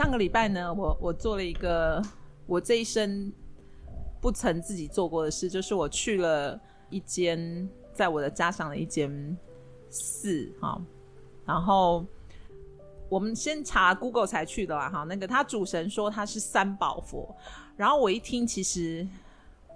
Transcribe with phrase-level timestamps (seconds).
[0.00, 2.02] 上个礼拜呢，我我做了一个
[2.46, 3.30] 我这一生
[4.18, 9.36] 不曾自己做过的事，就是我去了一间在我的家乡的一间
[9.90, 10.80] 寺哈，
[11.44, 12.02] 然后
[13.10, 17.36] 我们先查 Google 才去的啦哈，那个他主神说他是三宝佛，
[17.76, 19.06] 然后我一听，其实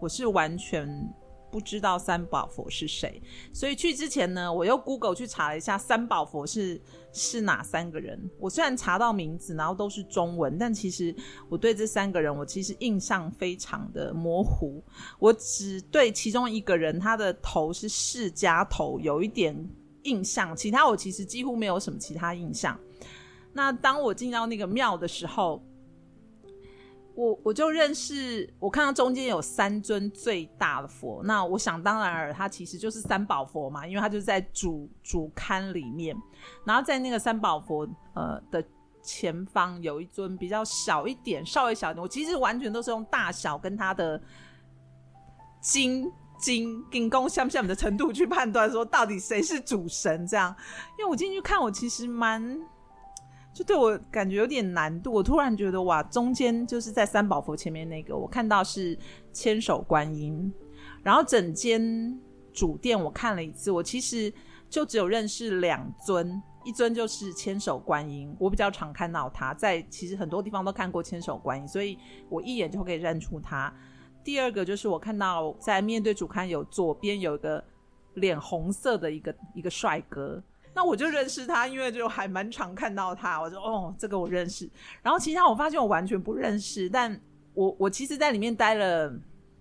[0.00, 1.06] 我是完全。
[1.55, 3.23] 不知道三宝佛是谁，
[3.53, 8.29] 所以去之前呢，我又 Google 去查了一下三宝佛是是哪三个人。
[8.41, 11.15] 我虽然查到名字，然后都是中文，但其实
[11.48, 14.83] 我对这三个人，我其实印象非常的模糊。
[15.20, 19.56] 我只对其中一个人，他的头是释迦头，有一点
[20.03, 22.77] 印象，其他我其实几乎没有什么其他印象。
[23.53, 25.65] 那当我进到那个庙的时候，
[27.17, 36.17] 我我就认识，我看到中间有三尊最大的佛，那我想当然尔，它其实就是三宝佛嘛，因为它就在主主龛里面，
[36.65, 38.65] 然后在那个三宝佛呃的
[39.01, 44.21] 前方有一尊比较小一点，稍微小一点，我其实完全都是用大小跟它的
[45.61, 50.55] 金金金光相不相的程度去判断说到底谁是主神这样，
[50.99, 52.61] 因为我进去看，我其实蛮。
[53.55, 58.98] 就对我感觉有点难度，我突然觉得哇，中间就是在三宝佛前面那个，我看到是
[59.33, 60.52] 千手观音，
[61.05, 62.19] 然后整间
[62.52, 64.32] 主殿我看了一次，我其实
[64.69, 71.97] 就只有认识两尊，一尊就是千手观音，我比较常看到他，在其实很多地方都看过千手观音，所以
[72.28, 73.72] 我一眼就可以认出他。
[74.25, 77.62] 第二个就是我看到在面对主龛有左边有一个
[78.14, 80.43] 脸红色的一个一个帅哥。
[80.75, 84.69] 那我就认识他，因为就还蛮常看到他，我说哦，这个我认识。
[85.03, 87.19] 然后其他我发现我完全不认识，但
[87.55, 89.12] 我我其实在里面待了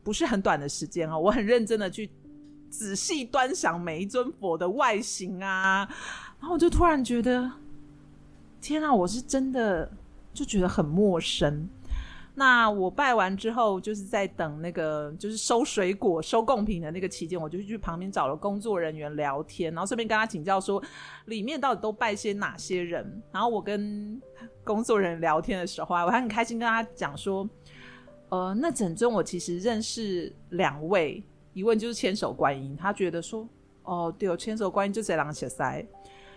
[0.04, 2.10] 不是很短的时间哦，我很认真的去
[2.70, 5.88] 仔细端详每一尊佛的外形啊，
[6.40, 7.52] 然后我就突然觉得，
[8.60, 9.90] 天啊，我是真的
[10.34, 11.70] 就觉得很陌生。
[12.36, 20.82] 那我拜完之后，就是在等那个就是收水果、收贡品的那个期间，我就去旁边找了工作人员聊天，然后顺便跟他请教说，
[21.26, 23.22] 里面到底都拜些哪些人。
[23.32, 24.20] 然后我跟
[24.64, 27.48] 工作人员聊天的时候啊，我还很开心跟他讲说，
[28.30, 31.24] 呃，那整尊我其实认识两位，
[31.54, 33.48] 一问就是千手观音，他觉得说，
[33.84, 35.86] 哦，对哦，千手观音就这两个小塞。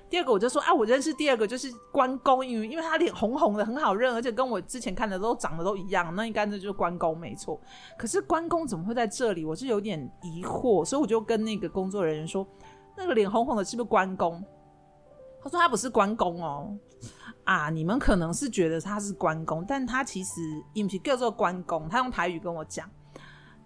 [0.08, 7.60] 第二个我就说啊，我认识第二个就是关公，因为因为他脸红红的，很好认，而且跟我之前看的都长得都一样，那应该那就是关公没错。
[7.98, 9.44] 可是关公怎么会在这里？
[9.44, 12.46] 我是有点疑惑，所以我就跟那个工作人员说，
[12.96, 14.42] 那个脸红红的是不是关公？
[15.42, 16.76] 他说他不是关公哦，
[17.44, 20.40] 啊，你们可能是觉得他是关公，但他其实
[20.72, 22.88] 因为叫做关公，他用台语跟我讲，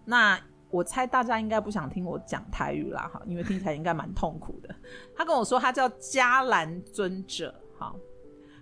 [0.05, 0.41] 那。
[0.71, 4.75] 我猜大家应该不想听我讲台语啦，哈，因为听起来应该蛮痛苦的。
[5.17, 7.95] 他跟我说他叫迦兰尊者，哈，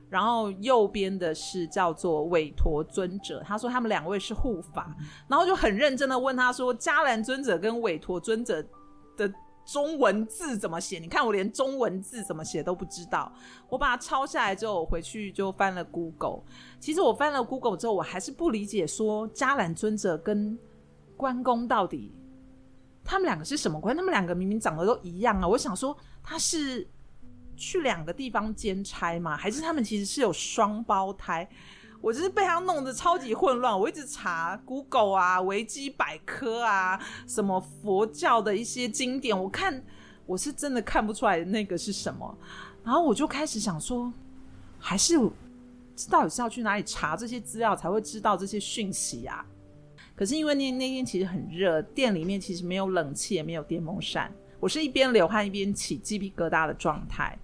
[0.09, 3.43] 然后右边的是叫做韦陀尊者。
[3.47, 4.97] 他说他们两位是护法，
[5.29, 8.65] 然后就很认真的问他说，迦兰尊者跟韦陀尊者
[9.17, 9.31] 的
[9.67, 10.99] 中文字怎么写？
[10.99, 13.31] 你看我连中文字怎么写都不知道。
[13.69, 16.41] 我把它抄下来之后，我回去就翻了 Google。
[16.81, 20.59] 其实我翻了 Google 之后，我还是不理解说迦兰尊者跟
[21.19, 22.15] 关公到底
[23.05, 23.97] 他们两个是什么关？
[23.97, 25.49] 他们两个明明长得都一样啊！
[25.49, 26.87] 我想说他是
[27.57, 29.37] 去两个地方兼差吗？
[29.37, 31.49] 还是他们其实是有双胞胎？
[32.01, 33.79] 我就是被他弄得超级混乱。
[33.79, 39.83] 我一直查 Google 啊、维基百科啊，什么佛教的一些经典，我看
[40.25, 42.39] 我是真的看不出来那个是什么。
[42.85, 44.13] 然后我就开始想说，
[44.79, 45.19] 还是
[46.09, 49.45] 到底是要去哪里查这些资料才会知道这些讯息啊？
[50.19, 54.29] 可是因为那那天其实很热，店里面其实没有冷气，也没有电风扇，
[54.59, 57.39] 我是一边流汗一边起鸡皮疙瘩的状态。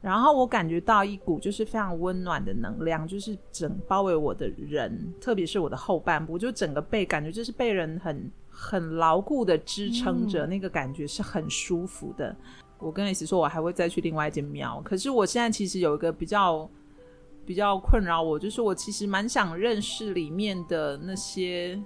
[0.00, 12.34] 然后我感觉到一股就是非常温暖的能量，就是整包围我的人，特别是我的后半部，就整个背感觉就是被人很很牢固的支撑着，嗯，那个感觉是很舒服的。
[12.78, 14.82] 我跟 S 说，我还会再去另外一间庙。
[14.84, 16.68] 可是我现在其实有一个比较
[17.46, 21.82] 比较困扰我，就是我其实蛮想认识里面的那些。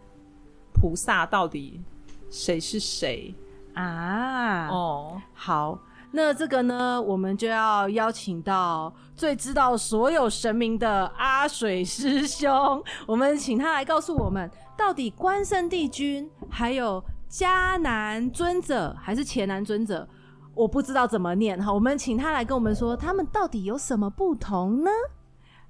[0.78, 1.80] 菩萨到底
[2.28, 3.34] 谁是谁
[3.72, 4.68] 啊？
[4.68, 5.78] 哦，好，
[6.10, 20.06] 那这个呢，我们就要邀请到最知道所有神明的阿水师兄，我们请他来告诉我们，到底关圣帝君还有迦南尊者还是伽南尊者，
[20.54, 24.90] 我不知道怎么念哈，我们请他来跟我们说，他们到底有什么不同呢？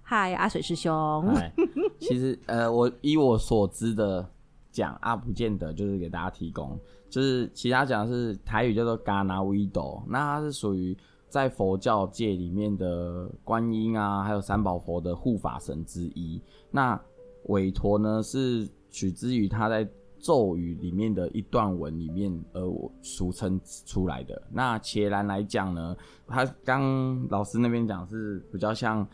[0.09, 1.35] 嗨，阿水师兄。
[1.99, 4.25] 其实呃，我以我所知的
[4.71, 6.79] 讲啊，不见得就是给大家提供。
[7.11, 10.97] 就是其他讲是台语叫做嘎拿威斗，那它是属于
[11.29, 16.41] 在佛教界里面的观音啊，还有三宝佛的护法神之一。
[16.71, 17.01] 那
[17.47, 19.89] 韦陀呢是取之于他在
[20.21, 24.41] 咒语里面的一段文里面而我俗称出来的。
[24.53, 25.97] 那伽蓝来讲呢，
[26.29, 29.05] 他刚老师那边讲是比较像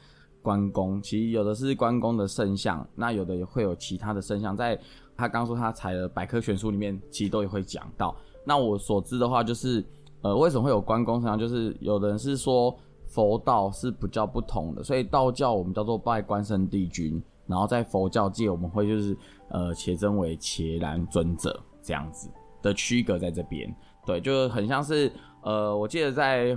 [0.42, 4.78] 关公，其实有的是关公的圣像，那有的也会有其他的圣像在。
[5.14, 8.16] 他刚说他采了百科全书里面，其实都也会讲到。
[8.44, 9.84] 那我所知的话，就是
[10.22, 11.38] 呃，为什么会有关公神像？
[11.38, 19.16] 就是有的人是说佛道是比较不同的，所以道教我们叫做拜关圣帝君，然后在佛教界我们会就是
[19.50, 22.28] 呃，且称为伽蓝尊者这样子
[22.62, 23.72] 的区隔在这边。
[24.06, 25.12] 对，就很像是
[25.42, 26.56] 呃，我记得在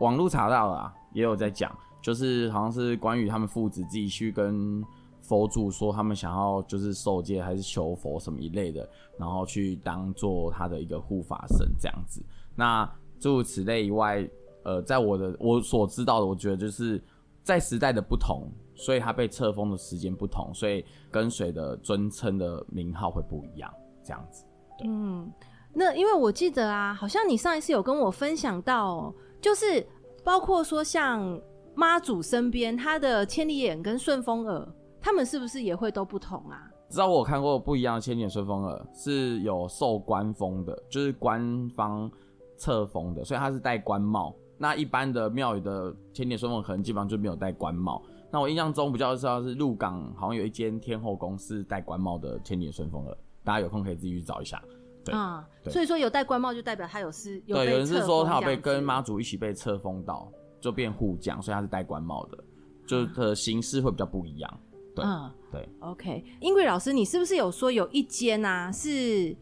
[0.00, 1.70] 网络查到了啊，也有在讲，
[2.04, 4.84] 就是好像是关于他们父子自己去跟。
[5.26, 8.86] 佛祖说他们想要就是受戒还是求佛什么一类的，
[9.18, 12.22] 然后去当做他的一个护法神这样子。
[12.54, 12.86] 那
[13.18, 14.28] 诸如此类以外，
[14.64, 17.02] 呃，在我的我所知道的，我觉得就是
[17.42, 23.72] 在时代的不同，所以他被册封的时间不同，所以跟随的尊称的名号会不一样，
[24.02, 24.44] 这样子。
[24.76, 24.86] 对。
[24.86, 25.32] 嗯，
[25.72, 29.10] 那因为我记得啊，好像你上一次有跟我分享到，
[29.40, 29.86] 就是
[30.22, 31.40] 包括说像
[31.74, 34.66] 妈祖身边他的千里眼跟顺风耳。
[35.00, 36.66] 他们是不是也会都不同啊？
[36.88, 42.10] 知道我有看过不一样的千里眼顺风耳，是有受官封的，就是官方
[42.56, 44.34] 册封的，所以它是戴官帽。
[44.56, 48.02] 那一般的庙宇的千里眼顺风耳可能基本上就没有戴官帽。
[48.30, 54.62] 那我印象中比较知道是鹿港好像有一间天后宫是戴官帽的千里眼顺风耳，大家有空可以自己去找一下。
[55.04, 60.32] 对啊，对，所以说有戴官帽就代表他有是有对，有人是说他有被跟妈祖一起被册封到，
[60.64, 62.38] 就变护将，所以他是戴官帽的，
[62.86, 64.60] 就的形式会比较不一样。
[64.96, 69.36] 对嗯，对，OK，英贵老师，你是不是有说有一间啊，是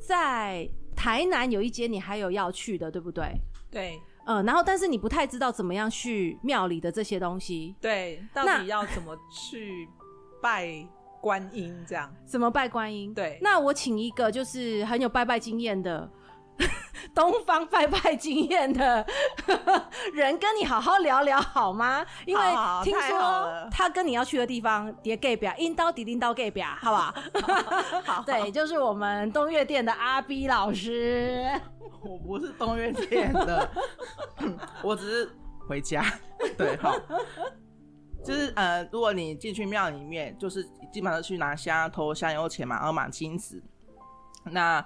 [0.00, 0.66] 在
[0.96, 3.34] 台南有一间，你还有要去的，对不对？
[3.70, 9.86] 对，嗯，然后但是你不太知道怎么样去庙里的这些东西，对，到底要怎么去
[10.40, 10.88] 拜
[11.20, 12.10] 观音这样？
[12.24, 13.12] 怎么拜观音？
[13.12, 16.10] 对，那我请一个就是很有拜拜经验的。
[17.14, 19.04] 东方拜拜经验的
[20.14, 22.04] 人跟你好好聊聊好吗？
[22.24, 22.42] 因为
[22.84, 27.14] 听说他跟你要去的地方叠 gay 表，阴刀抵钉刀 gay 表，好不好？
[28.04, 31.60] 好， 对，就是我们东岳店的阿 B 老师。
[32.02, 33.68] 我不是东岳店的，
[34.82, 35.30] 我只是
[35.68, 36.04] 回家。
[36.56, 36.94] 对，好，
[38.24, 43.62] 就是呃，如果你进去庙里面，就是基本上去拿香、偷香油钱嘛，然后满金子，
[44.44, 44.84] 那。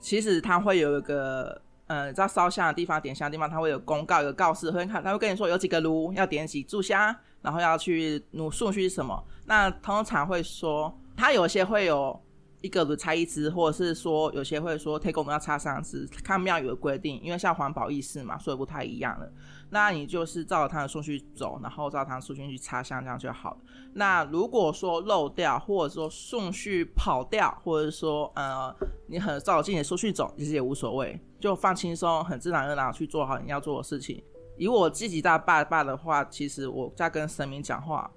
[0.00, 9.22] 其实它会有一个，呃，在烧香的地方点香的地方，它会有公告，有告示，会看，他会跟你说有几个炉要点几炷香，然后要去努顺序是什么。
[9.44, 12.18] 那通常会说，它有些会有
[12.62, 19.30] 一个炉插一支，或者是说有些会说推公要插三支，看庙宇的规定，因为像环保意识嘛，所以不太一样了。
[19.72, 23.58] 那你就是照他的顺序走，然后照他的顺序去插香，这样就好了。
[23.94, 28.74] 那如果说漏掉，或者说顺序跑掉，或者说呃，
[29.06, 34.22] 你很照着你的顺序走，其实也无所谓，就放轻松，很自然而然去做好你要做的事情。
[34.56, 38.10] 以我自己在拜拜的话，其实我在跟神明讲话，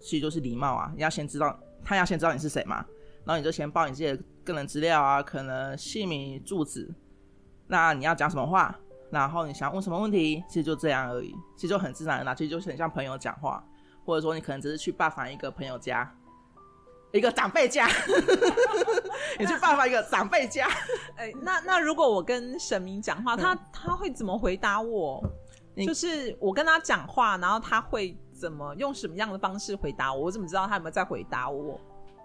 [0.00, 0.90] 其实就是礼貌啊。
[0.96, 2.84] 你要先知道，他要先知道你是谁嘛，
[3.24, 6.92] 然后你就先报你自己的个人资料啊，可能姓名、住址，
[7.66, 8.74] 那你要讲什么话？
[9.10, 13.64] 然后你想问什么问题，其实就这样而已，其实就很自然的，其实就是很像朋友讲话，
[14.04, 16.14] 或者说你可能只是去拜访一个朋友家，
[17.12, 17.88] 一个长辈家，
[19.38, 20.68] 你去拜访一个长辈家。
[21.16, 25.22] 哎，那那如果我跟神明讲话，他他会怎么回答我？
[25.86, 30.24] 就是我跟他讲话，然后他会怎么用什么样的方式回答我？
[30.24, 31.80] 我怎么知道他有没有在回答我？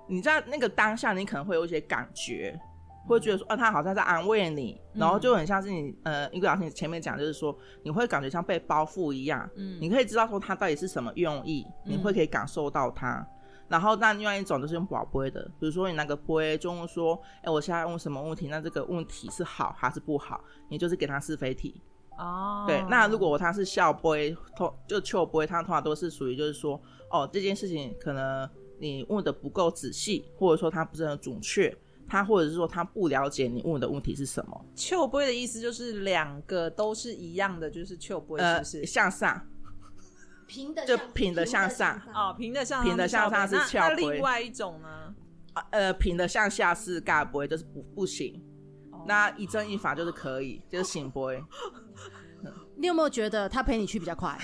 [0.07, 2.59] 你在那个当下，你可能会有一些感觉。
[3.07, 13.15] 会觉得说，啊，他好像在安慰你，然后就很像是你，呃，一个老师你前面讲，就是说，你会感觉像被包覆一样，嗯，你可以知道说他到底是什么用意，你会可以感受到他。
[13.17, 13.27] 嗯、
[13.67, 18.47] 然后，那另外一种就是用宝杯的，比如说你那个杯，就问说，哎，我现在问什么问题？
[18.47, 20.43] 那这个问题是好还是不好？
[20.69, 21.81] 你就是给他是非题。
[22.17, 26.79] 哦，对，那如果他是笑杯，通就笑杯，他通常都是属于就是说，
[27.09, 28.47] 哦，这件事情可能
[28.79, 31.75] 你问的不够仔细，或者说他不是很准确。
[32.13, 34.65] 他或者是说他不了解你问的问题是什么。
[34.75, 38.79] 笑杯的意思就是两个都是一样的，就是笑杯，是不是？
[38.81, 39.47] 呃、向上，
[40.45, 43.95] 平的就平的向上哦，平的向上，平的向上是笑杯。
[43.95, 45.15] 那另外一种呢？
[45.71, 48.39] 呃，平的向下是尬杯，就是不不行。
[48.91, 51.43] 哦、那一正一反就是可以，就是行杯。
[52.75, 54.37] 你有没有觉得他陪你去比较快？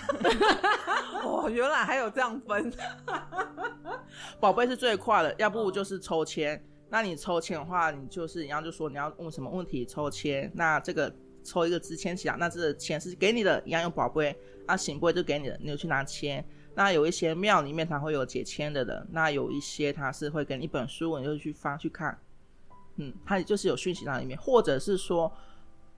[1.24, 2.74] 哦，原来还有这样分。
[4.42, 6.66] 宝贝是最快的，要不就是抽签。
[6.90, 10.52] 那你抽签的话，你就是一样，就说你要问什么问题，抽签。
[10.56, 14.36] 那这个抽一个支签起来，那这个签是给你的，一样用宝贝。
[14.68, 16.44] 那行不就给你的，你就去拿签。
[16.76, 22.18] 那有一些庙里面它会有解签的人，那有一些它是会给你一本书，你就去翻去看。
[22.98, 25.32] 嗯，它就是有讯息在里面，或者是说。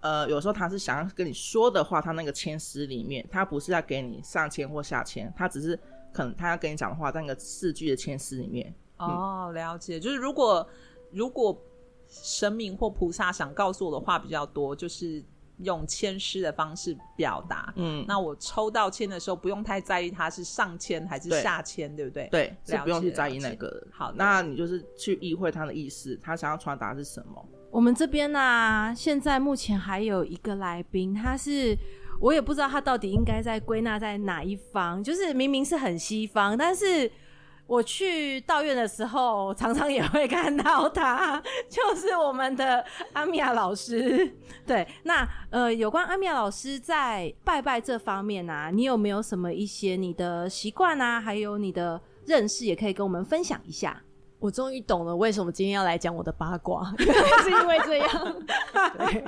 [0.03, 5.79] 呃，有时候他是想要跟你说的话，他那个签诗里面，他不是要给你上签或下签，他只是
[6.11, 8.73] 可能他要跟你讲的话，在那个四句的签诗里面。
[9.05, 10.67] 哦，嗯、了解，就是如果
[11.11, 11.59] 如果
[12.07, 15.23] 神明或菩萨想告诉我的话比较多，就是
[15.59, 17.73] 用签诗的方式表达。
[17.77, 22.27] 嗯，那我抽到签的时候，不用太在意它是上签还是下签，对，对不对？
[22.31, 23.81] 对，是不用去在意那个。
[23.91, 27.45] 好，那你就是去意会他的意思，他想要传达是什么。
[27.69, 31.77] 我们这边呢、啊，现在目前还有一个来宾，他是
[32.19, 37.09] 我也不知道他到底应该在归纳在哪一方，就是明明是很西方，但是
[37.71, 44.29] 我去道院的时候，常常也会看到他，就是我们的阿米亚老师。
[44.67, 54.03] 对，那呃，有关阿米亚老师在拜拜这方面啊，你有没有什么一些你的习惯啊，还有你的认识，也可以跟我们分享一下。
[54.37, 58.45] 我终于懂了，为什么今天要来讲我的八卦， 是因为这样。
[58.97, 59.23] 对，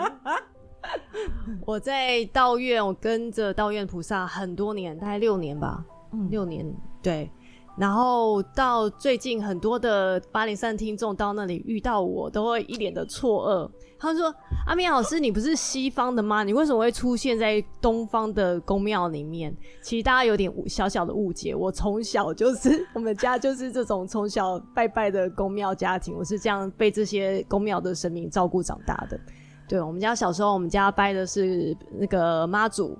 [1.66, 5.82] 我在道院，我跟着道院菩萨很多年，大概六年吧，
[6.12, 6.70] 嗯，六年，
[7.02, 7.32] 对。
[7.76, 13.72] 然后到最近，很多的八零三听众到那里遇到我，都会一脸的错愕。
[13.98, 14.32] 他们说
[14.68, 16.44] ：“阿明老师，你不是西方的吗？
[16.44, 21.56] 你为什么会出现在东方的宫庙里面？”其实大家有点小小的误解。
[21.56, 29.20] 我从小就是我们家就是这种从小拜拜的宫庙家庭，我是这样被这些宫庙的神明照顾长大的。
[29.68, 32.96] 对，我们家小时候，我们家拜的是那个妈祖，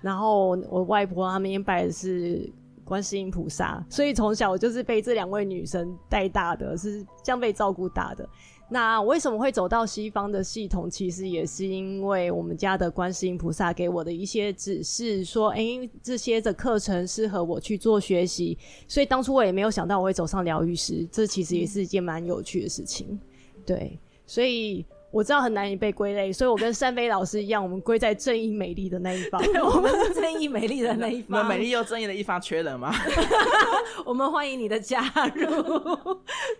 [0.00, 2.52] 然后我外婆他们也拜的是。
[2.84, 8.28] 观世音菩萨，所以从小我就是被这两位女神带大的，是这样被照顾大的。
[8.68, 10.88] 那为什么会走到西方的系统？
[10.88, 18.56] 其实也是因为我们家的观世音菩萨给我的一些指示，说，哎、欸，这些的课程适合我去做学习。
[18.88, 23.20] 所以当初我也没有想到我会走上疗愈师，这其实也是一件蛮有趣的事情。
[23.66, 24.84] 对，所以。
[25.12, 29.40] 我知道很难以被归类，所以我跟山飞老师一样，我们归在正义美丽的那一方。
[29.62, 31.46] 我们是正义美丽的那一方。
[31.46, 32.92] 美丽又正义的一方缺人吗？
[34.06, 35.02] 我们欢迎你的加
[35.34, 35.44] 入。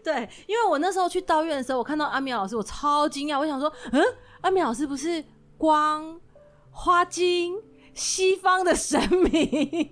[0.04, 3.38] 对，因为我那时候去道院的时候，我看到阿明老师，我超惊讶。
[3.38, 4.02] 我想说，嗯，
[4.42, 5.24] 阿明老师不是
[5.56, 6.20] 光
[6.70, 7.56] 花精
[7.94, 9.90] 西方的神明？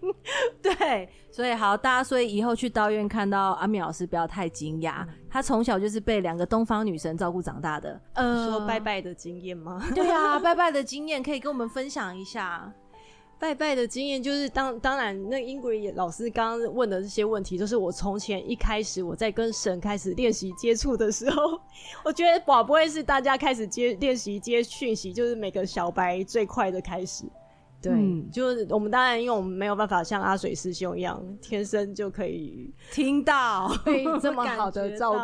[0.62, 1.08] 对。
[1.32, 7.98] 所以好，大家所以以后去道院看到阿米老师不要太惊讶，他从小就是被两个东方女神照顾长大的。
[8.14, 9.80] 呃，说拜拜的经验吗？
[9.94, 12.70] 对啊，拜拜的经验可以跟我们分享一下。
[13.38, 21.58] 拜拜的经验就是当当然，那英国老师刚刚问的这些问题，就是我从前一开始我在跟神开始练习接触的时候，
[22.04, 27.24] 我觉得宝不会是大家开始接练习接讯息，就是每个小白最快的开始。
[27.82, 35.16] 对，嗯、就是我们当然，因为我们没有办法像阿水师兄一样，天生就可以听到，被这么好的照顾，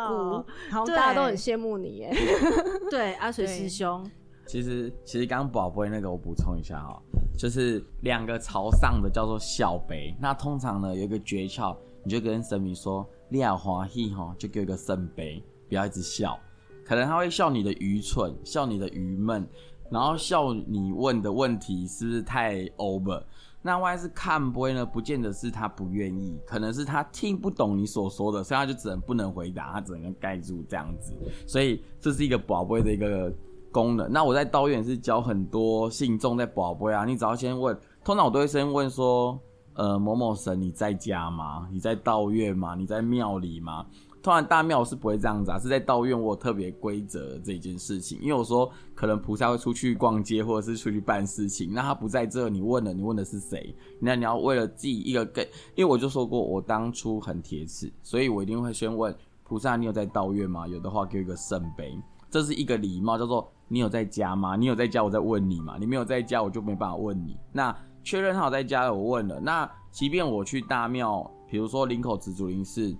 [0.71, 2.11] 好像大家都很羡慕你耶。
[2.89, 4.09] 对，阿水师兄。
[4.47, 6.99] 其实，其实刚刚宝贝那个，我补充一下哈，
[7.37, 10.15] 就是两个朝上的叫做笑杯。
[10.19, 16.39] 那通常呢，有一个诀窍，你就跟神明说，你要欢喜哈，就给一个圣杯，不要一直笑，
[16.85, 19.45] 可能他会笑你的愚蠢，笑你的愚闷。
[19.89, 23.23] 然后笑你问的问题是不是太 over？
[23.61, 24.85] 那万一是看杯呢？
[24.85, 31.13] 不见得是他不愿意，可能是他听不懂你所说的，所以他就只能不能回答，他只能盖住这样子。
[31.45, 33.33] 所以这是一个宝贝的一个
[33.71, 34.09] 功能。
[34.09, 39.37] 那我在道院是教很多信众在宝贝啊，你只要先问，通常我都会先问说，
[39.73, 41.67] 呃，某某神你在家吗？
[41.69, 42.73] 你在道院吗？
[42.73, 43.85] 你在庙里吗？
[44.27, 53.73] 突然大庙是不会这样子啊，是在道院我特别规则这件事情，因为我说可能菩萨会出去逛街或者是出去办事情，那他不在这，你问了，你问的是谁？
[54.01, 59.15] 那你要为了记一个给，因为我就说过我当初很铁齿，所以我一定会先问
[59.45, 60.67] 菩萨，你有在道院吗？
[60.67, 61.97] 有的话给我一个圣杯，
[62.29, 64.57] 这是一个礼貌，叫做你有在家吗？
[64.57, 67.37] 你有在家，我在问你嘛，你没有在家，我就没办法问你。
[67.53, 72.93] 那确认他有在家，我问了，那即便我去大庙，比如说林口紫竹林寺。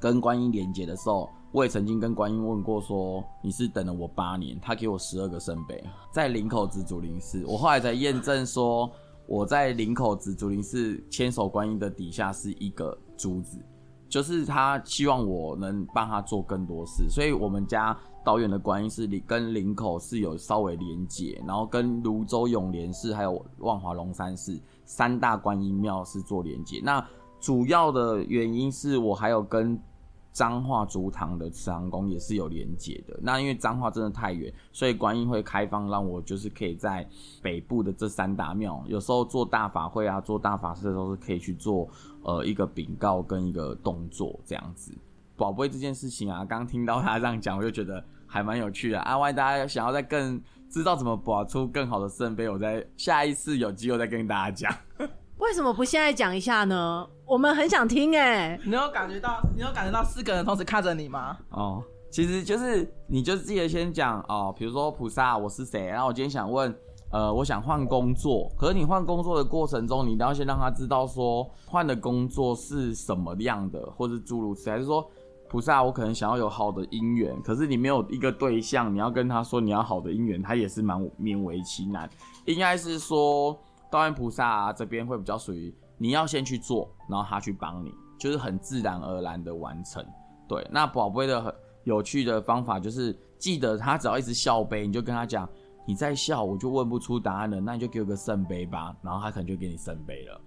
[0.00, 8.90] 跟观音连结的时候，我也曾经跟观音问过说，你是等了我八年，他给我十二个圣杯，在林口紫竹林寺，我后来才验证说，
[9.26, 13.58] 我在林口紫竹林寺千手观音的底下是一个珠子，
[14.08, 26.80] 就是他希望我能帮他做更多事，所以我们家导演的观音是跟林口是有稍微连结，然后跟泸州永联寺还有万华龙山寺三大观音庙是做连结。
[26.80, 27.04] 那
[27.40, 29.78] 主要的原因是我还有跟。
[30.32, 33.18] 彰化竹塘的慈航宫也是有连接的。
[33.20, 37.06] 那因为彰化真的太远，所以观音会开放让我就是可以在
[37.42, 41.88] 北部的这三大庙，有时候做大法会啊，做大法事的时候是可以去做
[42.22, 44.92] 呃一个禀告跟一个动作这样子。
[45.36, 49.00] 宝贝这件事情啊，刚听到他这样讲，我就觉得还蛮有趣的。
[49.00, 55.10] 啊，万一大家想要再更知道怎么保出更好的圣杯，我在下一次有机会再跟大家讲。
[55.40, 57.08] 为什么不现在讲一下呢？
[57.24, 58.60] 我们很想听哎、欸。
[58.62, 61.36] 你有感觉到，你有感觉到四个人同时看着你吗？
[61.48, 65.86] 哦，其实就是你就记得先讲哦，比如说菩萨，我是谁？
[65.86, 66.72] 然后我今天想问，
[67.10, 68.52] 呃，我想换工作。
[68.58, 74.72] 可是你换工作的过程中，你一定要先让他知道说换的工作是什么样的，或是诸如此类。
[74.72, 75.10] 还是说
[75.48, 82.08] 菩萨，我可能想要有好的姻缘，可是你没有一个对象，你要跟他说你要好的姻缘，他也是蛮勉为其难。
[82.44, 83.58] 应该是说。
[83.90, 90.04] 道院菩萨、啊、这边会比较属于你要先去做，然后他去帮你，就是很自然而然的完成。
[90.48, 91.54] 对，那宝贝的很
[91.84, 95.48] 有趣的方法就是，记得他只要一直笑杯，你就跟他讲，
[95.86, 100.40] 你在笑，我就问不出答案了，那你就给我个圣杯吧，然后他可能就给你圣杯了。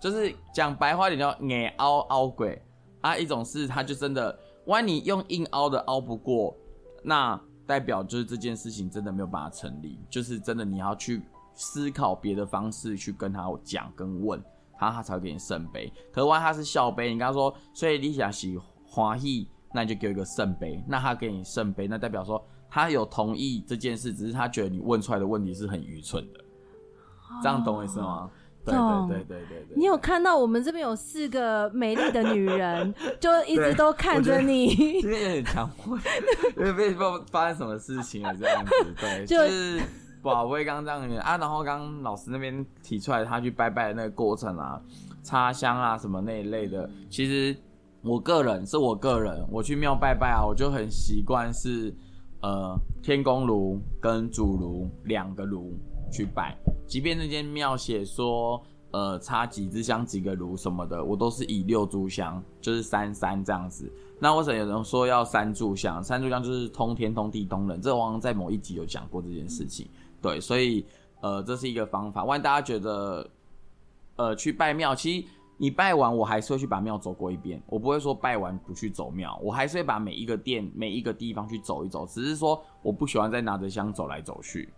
[0.00, 2.60] 就是讲白话点叫硬凹凹鬼
[3.00, 6.54] 啊，一种是他就真的，万一你用硬凹的凹不过，
[7.02, 11.22] 那代表就是这件事情真的没有办法成立，就是真的你要去。
[11.60, 14.40] 思考别的方式去跟他讲跟问
[14.78, 15.92] 他，他才会给你圣杯。
[16.12, 20.80] 可是万一他是笑杯，你跟他说，所以你想喜欢喜，那你就给我一个圣杯。
[20.86, 26.44] 那他给你圣杯，那代表说他有同意这件事，只是他觉得你问出来的问题是很愚蠢的。
[27.42, 28.30] 这样懂我意思吗？
[28.64, 29.76] 对对对对对。
[29.76, 34.68] 你有看到我们这边有四个美丽的女人，就一直都看着你。
[35.00, 35.98] 今天有点强迫，
[36.56, 38.94] 因为不知道发生什么事情了这样子。
[38.96, 39.82] 对，就是。
[40.22, 44.80] 不好，不会刚这样啊，然后刚老师那边提出来他去拜拜的那个过程啊，
[45.22, 47.56] 插香啊什么那一类的，其实
[48.02, 51.94] 我个人是我个人，我去庙拜拜啊，我就很习惯是
[52.42, 55.72] 呃天公炉跟主炉两个炉
[56.10, 63.90] 去拜，即便那间庙写说呃插几支香几个炉什么的，我都是以六炷香，就是三三这样子。
[64.20, 66.02] 那为什么有人说要三炷香？
[66.02, 69.88] 三炷香就是通天通地通人，这我好像在某一集有讲过这件事情。
[70.20, 70.84] 对，所以
[71.20, 72.24] 呃，这是一个方法。
[72.24, 73.28] 万一大家觉得，
[74.16, 75.26] 呃，去拜庙，其实
[75.56, 77.62] 你拜完，我还是会去把庙走过一遍。
[77.66, 82.06] 我不会说拜完不去走庙，我还是会把每一个店、每一个地方去走一走。
[82.06, 84.72] 只是说，我不喜欢再拿着香走来走去。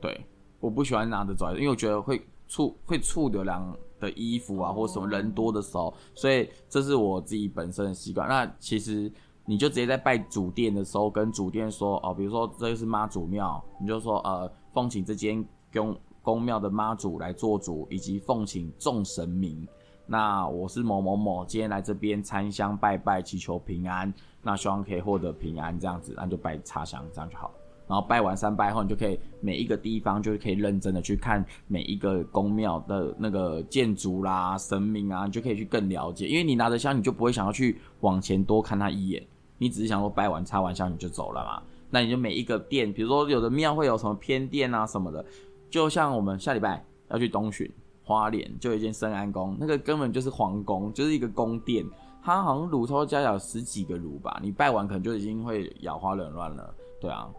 [0.00, 0.24] 对，
[0.60, 5.94] 我不喜欢拿着走来，因为我觉得会触会触流量的衣服啊，或什么人多的时候。
[6.14, 8.28] 所以这是我自己本身的习惯。
[8.28, 9.12] 那其实
[9.44, 14.50] 你就直接在拜主殿的时候，跟主殿说哦，比如说这是妈祖庙，你就说呃。
[14.74, 19.66] 奉请这间宫宫庙的妈祖来做主，以及奉请众神明。
[20.06, 24.12] 那我是某某某，今天来这边参香拜拜，祈求平安。
[24.42, 27.50] 那希望可以获得平安，这样子，那就拜插香，这样就好。
[27.86, 36.26] 然后拜完三拜后，你就可以每一个地方就是可以认真的去看每一个宫庙的那个建筑啦、神明啊，你就可以去更了解。
[36.26, 41.62] 因为你拿着香，你就不会想要去往前多看他一眼，你只是想说拜完插完香你就走了嘛。
[41.94, 45.24] 那你就每一个殿，比如说有的庙会有什么偏殿啊什么的，
[45.70, 47.70] 就像我们下礼拜要去东巡
[48.02, 51.86] 花莲，就有一间深安宫，那个根本就是皇宫，就是一个宫殿，
[52.20, 57.30] 它好像炉头加有十几个炉吧，你拜完可能就已经会眼花缭乱了，对啊，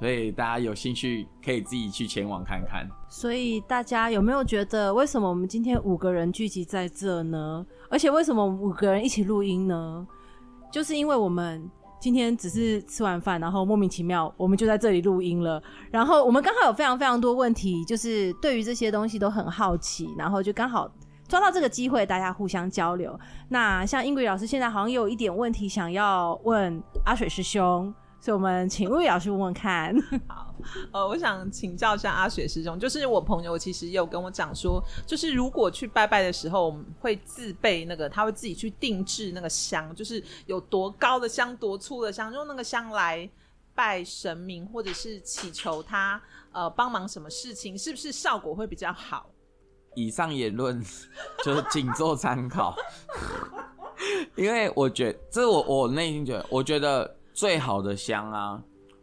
[0.00, 2.90] 所以大家有兴趣可以自己去前往看看。
[3.08, 7.64] 所以大家有没有觉得，为什么我们今天五个人聚集在这呢？
[7.88, 10.04] 而且为什么五个人一起录音呢？
[10.72, 11.70] 就是因为我们。
[12.00, 15.62] 今天只是吃完饭，然后莫名其妙，我们就在这里录音了。
[15.90, 20.90] 然后我们刚好有非常非常多问题，就是对于这些东西都很好奇，然后就刚好
[21.26, 23.18] 抓到这个机会，大家互相交流。
[23.48, 27.92] 那像英语老师现在好像有一点问题想要问阿水师兄。
[28.18, 29.94] 所以我们请英语老师问问看。
[30.26, 30.45] 好，
[30.92, 43.28] 呃，我想请教一下阿雪师兄，就是我朋友其实有跟我讲说，就是如果去拜拜的时候，我们会自备那个，他会自己去定制那个香，就是有多高的香、多粗的香，用那个香来
[43.74, 46.20] 拜神明，或者是祈求他
[46.52, 49.30] 呃帮忙什么事情，是不是效果会比较好？
[49.94, 50.82] 以上言论
[51.42, 52.74] 就是仅做参考。
[54.34, 58.62] 因为我觉，这我我内心觉得，我觉得最好的香啊，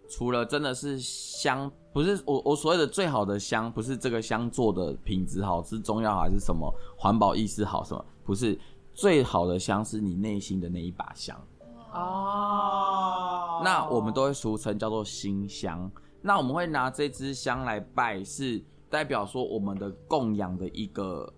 [0.10, 8.60] 除了真的是香，不是我我所谓的最好的香，不是这个香做的品质好，是中药还是什么环保意识好什么，不是
[8.94, 11.36] 最好的香是你内心的那一把香。
[11.94, 15.92] 哦，那我们都会俗称叫做心香。
[16.22, 21.32] 那我们会拿这支香来拜，是代表说我们的供养的一个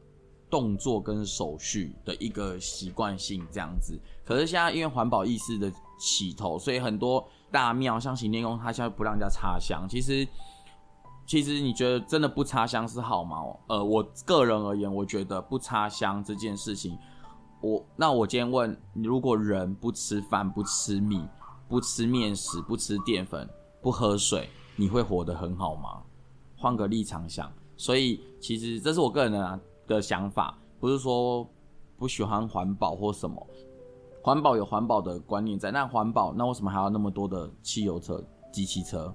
[0.49, 3.99] 动作跟手续的一个习惯性这样子。
[4.23, 9.88] 可是现在因为环保意识的起头，所以很多大庙像行天宫，它现在不让人家插香。
[9.88, 10.27] 其实，
[11.25, 13.38] 其实你觉得真的不插香是好吗？
[13.67, 16.97] 呃，我个人而言，我觉得不插香这件事情，
[17.62, 21.25] 我那我今天问你，如果人不吃饭、不吃米、
[21.67, 23.49] 不吃面食、不吃淀粉、
[23.81, 26.01] 不喝水，你会活得很好吗？
[26.58, 31.47] 换个立场想，所以其实这是我个人的的想法，不是说
[31.97, 33.47] 不喜欢环保或什么。
[34.25, 38.19] 环保有环保的观念在，那环保那为什么还要那么多的汽油车、
[38.51, 39.13] 机器车？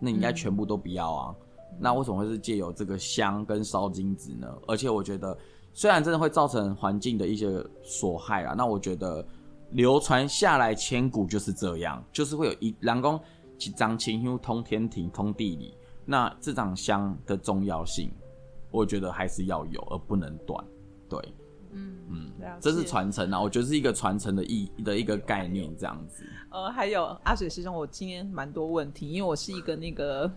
[0.00, 1.36] 那应该全部都不要啊。
[1.70, 4.52] 嗯、那为什么会是借由这个香跟烧金纸呢？
[4.66, 5.38] 而且我觉得，
[5.72, 9.24] 虽然真的会造成环境的一些所害啊，那我觉得
[9.70, 13.20] 流传下来千古就是这样，就是会有一两公。
[13.60, 15.72] 一张清香通天庭，通地理。
[16.04, 18.10] 那这张香的重要性，
[18.72, 20.64] 我觉得还是要有，而不能断。
[21.08, 21.32] 对，
[21.72, 26.24] 嗯嗯，这是传承啊，我觉得是一个传承的意的一个概念，这样子。
[26.50, 30.30] 呃，还有阿水师兄，我今天蛮多问题，因为我是一个那个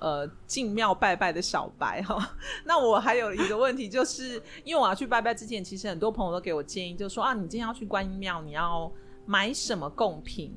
[0.00, 2.34] 呃进庙拜拜的小白哈。
[2.66, 8.90] 那我还有一个问题，就是因为我要去拜拜之前，其实很多朋友都给我建议，就说啊，你今天要去观音庙，你要
[9.24, 10.52] 买什么贡品？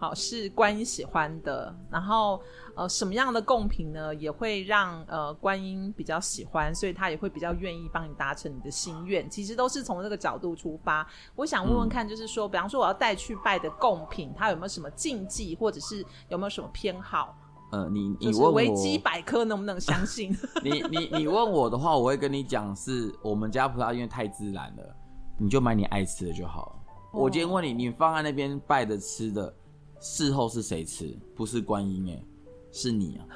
[0.00, 2.40] 好，是观音喜欢的，然后
[2.76, 9.28] 呃，什么样的贡品呢，也会让呃观音比较喜欢，所以他也会比较愿意帮你达成你的心愿。
[9.28, 11.04] 其实都是从这个角度出发。
[11.34, 17.36] 我想问问看，就是说，嗯、比方说我要带去拜的贡品，它有没有什么禁忌，或者是有没有什么偏好？
[17.72, 20.30] 呃，你你问我维基百科能不能相信？
[20.62, 24.96] 你你你问我的话，我会跟你讲，是我们家葡萄因为太自然了，
[25.36, 26.72] 你就买你爱吃的就好了。
[27.10, 29.52] 哦、我今天问你，你放在那边拜的吃的。
[30.00, 31.16] 事后是谁吃？
[31.34, 32.22] 不是观音哎，
[32.70, 33.26] 是你啊！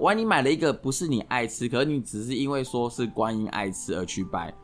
[0.00, 4.54] 万一你买了一个不是你爱吃，可是你只是因为说是观音爱吃而去拜，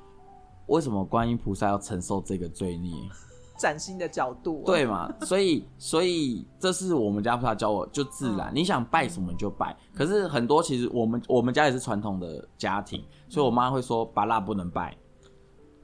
[0.68, 2.94] 为什么观音菩萨要承受这个罪孽？
[3.58, 5.12] 崭新的角度，对嘛？
[5.20, 9.76] 所以，所以这是我们家菩萨教我，就自然，嗯、你想拜什么就拜。
[9.94, 14.96] 可是很多其实我们我们家也是传统的家庭，所以我妈会说巴拉不能拜，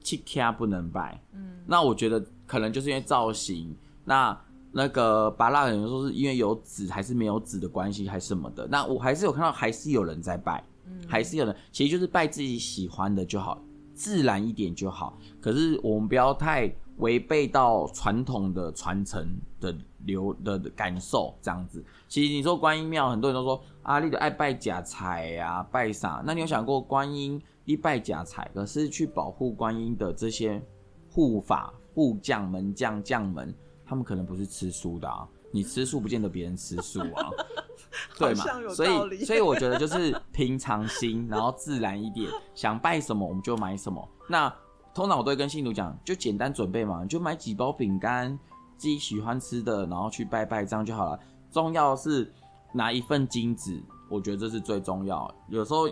[0.03, 1.23] 七卡不能拜。
[1.35, 4.35] 嗯，那我觉得可能就是因为造型那。
[4.77, 8.69] 那个拔蜡有人说是因为有籽还是没有籽的关系，还是什么的？
[8.71, 13.59] 那我还是有看到，还是有人在拜，嗯，还是有人，其实就是拜自己喜欢的就好，
[13.95, 15.17] 自然一点就好。
[15.41, 19.27] 可是我们不要太违背到传统的传承
[19.59, 21.83] 的流的感受，这样子。
[22.07, 26.23] 其实你说观音庙，很多人都说啊，你的爱拜假财呀，拜啥？
[26.27, 30.63] 那你有想过观音一拜假财，可是去保护观音的这些
[31.11, 33.55] 护法、护将、门将、将门。
[33.87, 37.31] 他们可能不是吃素的啊，你吃素不见得别人吃素啊，
[38.19, 38.45] 对嘛？
[38.75, 44.07] 所以，所以我觉得就是平常心，然后自然一点，想拜什么我们就买什么。
[44.29, 44.53] 那
[44.93, 48.37] 通常我都会跟信徒讲，就简单准备嘛，你就买几包饼干，
[48.77, 51.21] 自己喜欢吃的，然后去拜拜，这样就好了。
[51.53, 52.31] 重要是
[52.73, 55.33] 拿一份金子，我觉得这是最重要。
[55.49, 55.89] 有时候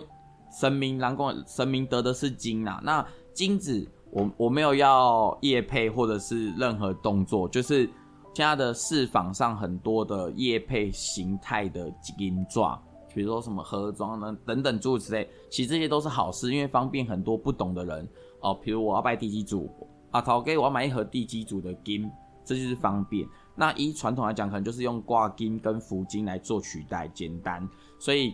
[0.59, 3.87] 神明让公神明得的是金啊，那金纸。
[4.15, 7.85] 我我没有要夜配或者是任何动作，就是
[8.33, 12.81] 现在的市场上很多的夜配形态的金状，
[13.13, 18.07] 比如说什么盒装呢等等诸如此类，其实这些都是好事，因为方便很多不懂的人
[18.39, 18.53] 哦。
[18.53, 19.69] 比如我要拜地基主
[20.11, 22.09] 啊，头家我要买一盒地基主的金，
[22.45, 23.27] 这就是方便。
[23.53, 27.67] 那依传统来讲，可能就是用挂金跟福金来做取代，简单，
[27.99, 28.33] 所以。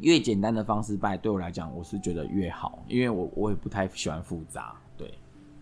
[0.00, 4.74] 越简单的方式拜，对我来讲，我是觉得越好，因为我我也不太喜欢复杂，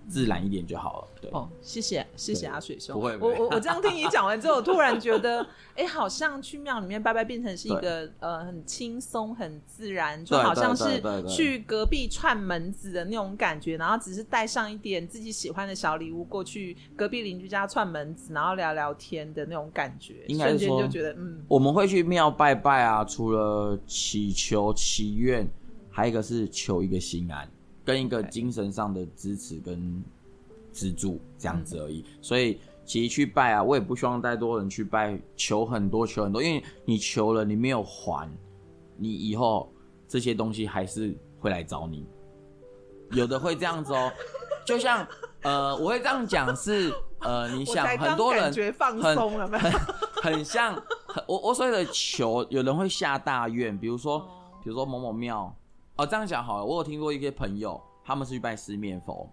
[0.08, 1.08] 自然一点就好了。
[1.20, 2.94] 对哦，谢谢谢谢阿水兄。
[2.94, 5.42] 不会，不会我我我这样听你讲完之后，我 突然觉得，
[5.74, 20.24] 哎、欸，好像去庙里面拜拜变成是一个呃很轻松、很自然，就好像是去隔壁串门子的那种感觉，然后只是带上一点自己喜欢的小礼物过去隔壁邻居家串门子，然后聊聊天的那种感觉。
[20.28, 25.48] 应该说，瞬间就觉得嗯，我们会去庙拜拜啊，除了祈求祈愿，
[25.90, 27.48] 还有一个是求一个心安。
[27.86, 30.02] 跟一个精神上的支持跟
[30.72, 38.28] 资助这样子而已，所以其实去拜啊，我也不希望太多人去拜，求很多求很多，因为你求了你没有还，
[38.96, 39.72] 你以后
[40.08, 42.04] 这些东西还是会来找你，
[43.12, 44.12] 有的会这样子哦，
[44.66, 45.06] 就像
[45.42, 49.78] 呃，我会这样讲是，呃，你想很多人放松了没有？
[50.20, 50.74] 很像，
[51.28, 54.18] 我我所谓的求，有人会下大愿，比如说，
[54.62, 55.54] 比如说某某庙，
[55.96, 59.28] 哦，这样讲好了，我有听过一些朋友，他们是去拜四面佛，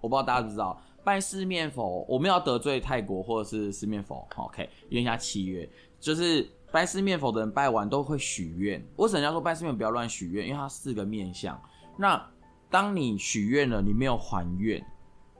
[0.00, 10.46] 我不知道大家知不知道，拜四面佛，我们要得罪泰国或者是四面佛，OK，因为人家契约，就是拜四面佛的人拜完都会许愿，为什么人家说拜四面不要乱许愿？
[10.46, 11.60] 因为它四个面相，
[11.98, 12.24] 那
[12.70, 14.84] 当你许愿了，你没有还愿。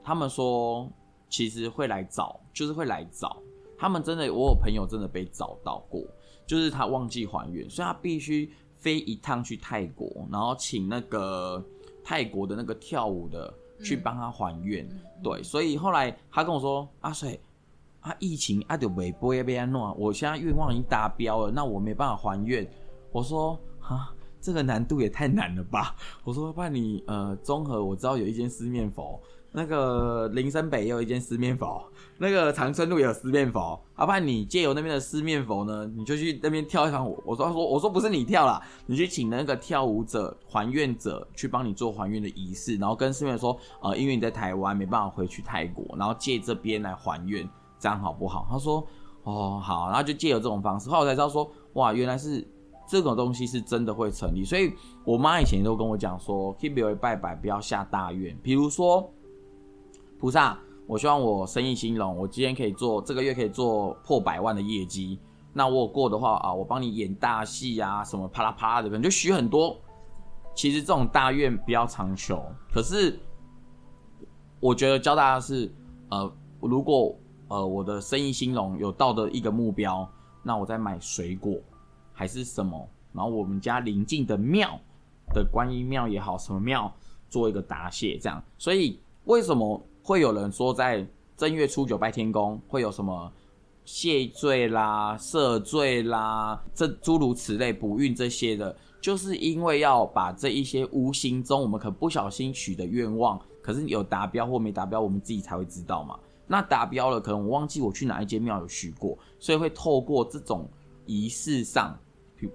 [0.03, 0.87] 他们说，
[1.29, 3.41] 其实会来找，就是会来找。
[3.77, 6.01] 他们真的，我有朋友真的被找到过，
[6.45, 8.53] 就是他忘记还愿，所以他必须
[8.85, 11.59] 飞一趟去泰国，然后请那个
[12.03, 13.51] 泰国的那个跳舞的
[13.83, 14.87] 去帮他还愿。
[14.87, 17.39] 嗯、对，所以后来他跟我说：“阿水，
[18.01, 22.63] 啊，疫情啊，就没不要被安弄，我现在愿望已经达标了，那我没办法还愿。”
[23.11, 29.19] 我说：“啊，这个难度也太难了吧？”我说：“不然你呃，综合我知道有一间四面佛。”
[29.55, 31.81] 那个林森北也有一间四面佛，
[32.17, 33.81] 那个长春路也有四面佛。
[33.95, 37.17] 阿爸，你借由那边的四面佛呢，你就去那边跳一场舞。
[37.25, 48.45] 我说，说，我说不是你跳啦，你去请那个跳舞者、还愿者去帮你做还愿的仪式，然后跟四面说，呃，因为你在台湾没办法回去泰国，然后借这边来还愿，这样好不好？
[48.51, 48.85] 他说，
[49.23, 50.89] 哦，好，然后就借由这种方式。
[50.89, 52.45] 后来才知道说，哇，原来是
[52.89, 54.43] 这种东西是真的会成立。
[54.43, 54.73] 所以
[55.05, 59.09] 我妈以前都跟我讲说，keep 有拜拜，不要下大愿，比如说。
[60.17, 65.19] 菩萨，我希望我生意兴隆，我今天可以做这个月可以做破百万的业绩。
[65.51, 69.79] 那我过的话啊，我帮你演大戏啊，什么啪啦啪啦的，可能就许很多。
[70.53, 72.41] 其实这种大愿不要强求。
[72.71, 73.19] 可是
[74.59, 75.73] 我觉得教大家是，
[76.09, 80.09] 呃，如果呃我的生意兴隆有到的一个目标，
[80.43, 81.57] 那我再买水果
[82.13, 84.79] 还是什么，然后我们家邻近的庙
[85.33, 86.91] 的观音庙也好，什么庙
[87.29, 88.41] 做一个答谢，这样。
[88.57, 89.81] 所以为什么？
[90.05, 91.03] 会有人说，在
[91.35, 93.33] 正月初九拜天公会有什么
[93.85, 106.19] 谢罪啦、赦罪啦，这诸如此类补运这些的，就是因为要把这一些无形中我们可不小心许的愿望，可是有达标或没达标，我们自己才会知道嘛。
[106.45, 110.69] 那达标了，可能我忘记我去哪一间庙有许过，所以会透过这种
[111.07, 111.97] 仪式上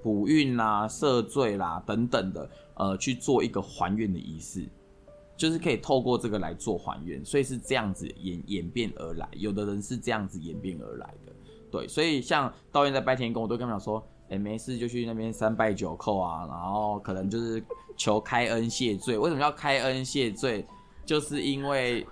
[0.00, 4.68] 补运啦、赦罪啦等等的，呃，去做一个还愿的仪式。
[5.40, 9.26] 就是可以透过这个来做还原，所以是这样子演演变而来。
[9.32, 11.32] 有的人是这样子演变而来的，
[11.70, 11.88] 对。
[11.88, 17.64] 所以像道院在拜天公，我都跟他们说，哎、没事就去那边三拜九叩啊，然后可能就是
[17.96, 19.16] 求开恩谢罪。
[19.16, 20.66] 为什么要开恩谢罪？
[21.06, 22.06] 就是因为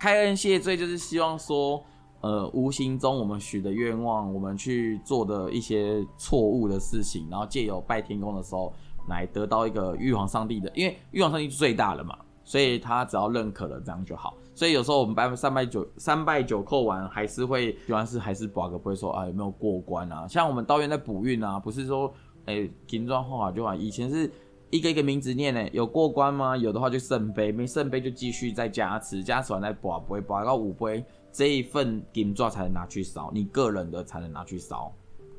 [0.00, 1.80] 开恩谢罪就是希望说，
[2.22, 8.72] 呃，无形中我们许的愿望，我们去做的一些错误的事情，然后借由拜天公的时候
[9.08, 12.18] 来得到一个玉皇上帝的，因为玉皇上帝最大了嘛。
[12.48, 14.34] 所以他只要认可了，这样就好。
[14.54, 20.26] 所以有时候我们拜三拜九三拜九叩完，还是会主要是还是保个不会说啊有没有过关啊。
[20.26, 22.10] 像我们道院在补运啊，不是说
[22.46, 23.74] 哎金砖画好就好。
[23.74, 24.32] 以前是
[24.70, 26.56] 一个一个名字念呢，有过关吗？
[26.56, 34.90] 有的话就圣杯，没圣杯就继续再加持，加持完再补不会保到五杯，这一份金砖才能拿去烧，你个人的才能拿去烧，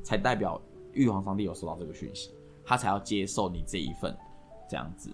[0.03, 0.61] 才代表
[0.93, 2.29] 玉皇上帝有收到这个讯息，
[2.63, 4.15] 他才要接受你这一份
[4.69, 5.09] 这样子。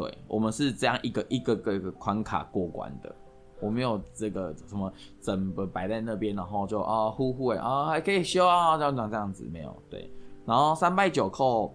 [0.00, 3.14] 对，我们是这样一个一个个一个关卡过关的，
[3.60, 10.10] 我没有这个什么整个摆在那边，然后就啊呼呼哎啊还可以修啊这样这样这样子没有对，
[10.46, 11.70] 然后三拜九叩，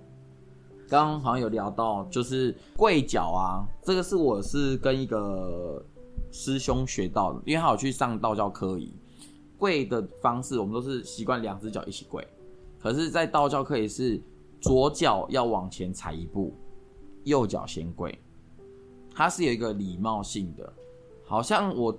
[0.90, 5.86] 刚刚好像有聊到就是跪脚啊，这个是我是跟一个
[6.32, 8.92] 师兄学到的，因为他有去上道教科仪，
[9.56, 12.28] 跪的方式我们都是习惯两只脚一起跪，
[12.80, 14.20] 可是，在道教科仪是
[14.60, 16.52] 左脚要往前踩一步。
[17.26, 18.18] 右脚先跪，
[19.14, 20.74] 它是有一个礼貌性的，
[21.26, 21.96] 好像我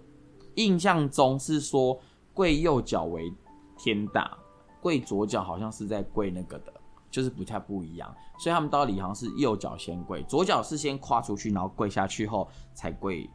[0.54, 2.00] 印象中是说
[2.32, 3.32] 跪右脚为
[3.76, 4.36] 天大，
[4.80, 6.72] 跪左脚好像是在跪那个的，
[7.10, 8.12] 就是不太不一样。
[8.38, 13.28] 所以他们到礼堂是右脚先跪，左脚是先跨出去，然后跪下去后才跪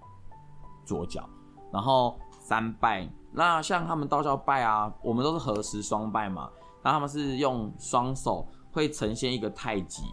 [0.86, 1.28] 左脚，
[1.72, 3.08] 然后三拜。
[3.34, 6.50] 那像他们道教拜啊，我们都是合十双拜嘛，
[6.84, 10.04] 那他们是用双手会呈现一个太极。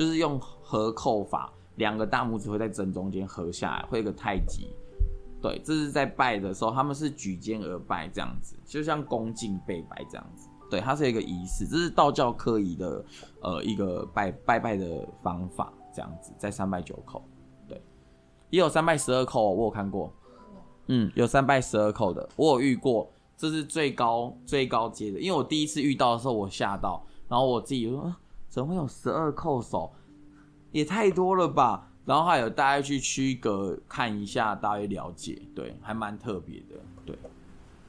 [0.00, 4.74] 就是用合扣法，两个大拇指会在正中间合下来，会有个太极。
[5.42, 10.48] 对，这是在拜的时候，他们是举肩而拜这样子，就像恭敬被拜这样子。
[10.70, 13.04] 对，它是一个仪式，这是道教科仪的
[13.42, 17.20] 呃一个拜拜拜的方法，这样子在三拜九叩。
[17.68, 17.78] 对，
[18.48, 20.10] 也有三拜十二叩，我有看过。
[20.86, 25.20] 嗯，有三拜十二叩的，我有遇过，这是最高最高阶的。
[25.20, 28.10] 因为我第一次遇到的时候，我吓到，然后我自己说。
[28.50, 29.90] 怎么会有十二叩首？
[30.72, 31.88] 也太多了吧！
[32.04, 36.74] 然后还有大家去区隔看一下，大约了解，对，还蛮特别的，
[37.06, 37.18] 对。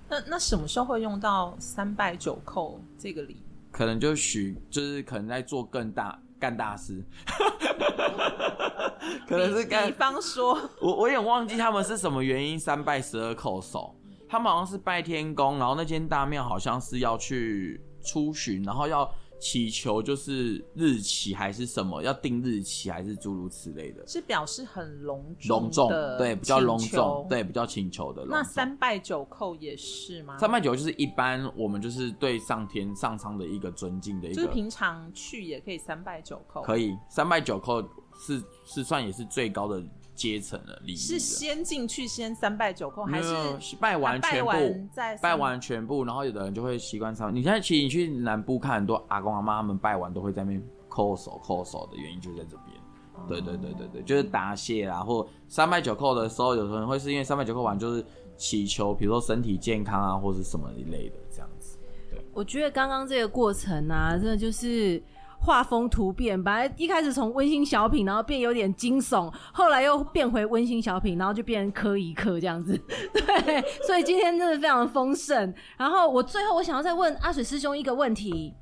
[0.07, 3.43] 那那什么时候会用到三拜九叩这个礼？
[3.71, 7.03] 可能就许，就是可能在做更大干大事，
[9.27, 9.87] 可能是干。
[9.87, 13.95] 比方说， 我我有点忘记他们是什么原因三拜十二叩首，
[14.27, 19.09] 他们好像是拜天公，然后那间大庙好像是要去出巡，然后要。
[19.41, 28.23] 祈求就是日期还是什么，要定日期还是诸如此类的，是表示很隆隆重，对，比较隆重，对，比较请求的。
[28.29, 30.37] 那三拜九叩也是吗？
[30.37, 37.83] 三拜九就是一般我们就是对上天上苍的一个尊敬的一个，就是平常去也可以三拜九叩，可以三拜九叩
[38.15, 39.83] 是是算也是最高的。
[40.21, 43.19] 阶层的礼仪是先进去先三拜九叩，还
[43.59, 44.51] 是拜完全部？
[44.95, 47.33] 拜完，拜完全部，然后有的人就会习惯上。
[47.33, 52.77] 你现在其实你去南部看很多阿公阿妈，他们拜完都会在那边叩手叩手的原因就在这边。
[53.15, 58.05] 哦、对对对对对，就是答谢啦，或三拜九叩的时候，有时候会是因为三拜九叩完就是
[58.37, 61.79] 祈求，比如说身体健康啊，或是什么一类的这样子。
[62.11, 65.01] 对，我觉得刚刚这个过程啊，真的就是。
[65.43, 72.77] 画风突变，本来一开始从温馨小品，然后变有点惊悚，后来又变回温馨小品，然后就变成磕一科这样子。
[73.11, 75.51] 对，所以今天真的非常丰盛。
[75.77, 78.53] 然后我最后我想要再问阿水师兄一个问题，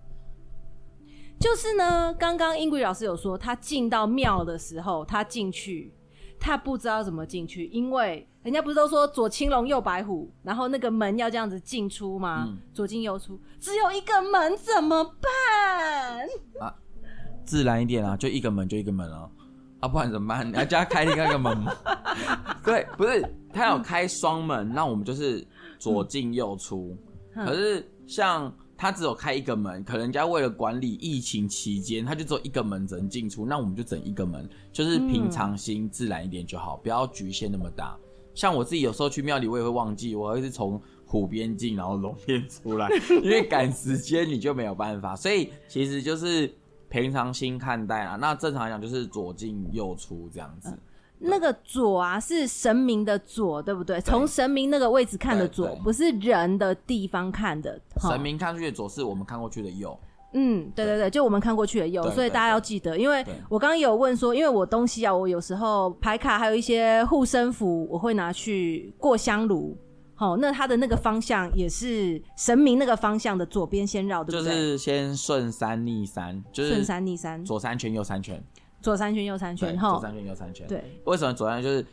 [1.38, 5.94] 就是呢，刚刚英语老师有说，他进到庙的时候，他进去，
[6.40, 12.46] 他不知道怎么进去，因为人家不是都说左青龙右白虎，然后那个门要这样子进出吗？
[12.48, 16.26] 嗯、左进右出，只有一个门怎么办？
[16.60, 16.74] 啊，
[17.46, 19.30] 自然一点啊，就一个门就一个门哦，
[19.82, 20.48] 啊，不然怎么办？
[20.50, 21.74] 你要叫他开另外一个门吗？
[22.64, 23.22] 对，不是
[23.52, 25.46] 他有开双门，那我们就是
[25.78, 26.98] 左进右出。
[27.36, 37.98] 嗯、可是像他只有开一个门，可能人家为了管理疫情期间，他就只有一个门只能进出，那我们就整一个门，就是平常心自然一点就好，不要局限那么大。
[38.34, 42.88] 像我自己有时候去庙里，我也会忘记，我会是从湖边进，然后龙边出来，
[43.22, 46.50] 因为赶时间你就没有办法，所以其实就是
[46.88, 48.16] 平常心看待啊。
[48.16, 50.72] 那正常来讲就是左进右出这样子。
[51.20, 54.00] 那个左啊是神明的左，对不对？
[54.02, 57.80] 从神明那个位置看的左，不是人的地方看的。
[58.00, 59.98] 神明看出去的左是我们看过去的右。
[60.34, 69.76] 嗯，对对对，就我们看过去的右，所以大家要记得，因为我刚刚有问说，因为我东西啊，我有时候牌卡还有一些护身符，我会拿去过香炉，
[70.14, 74.54] 好，那它的那个方向也是神明那个方向的左边先绕，对不对？
[74.54, 78.40] 就是先顺三逆三，就是顺三逆三，左三圈右三圈，
[78.82, 80.84] 左三圈右三圈，哈，左三圈右三圈，对。
[81.06, 81.86] 为什么左三圈就是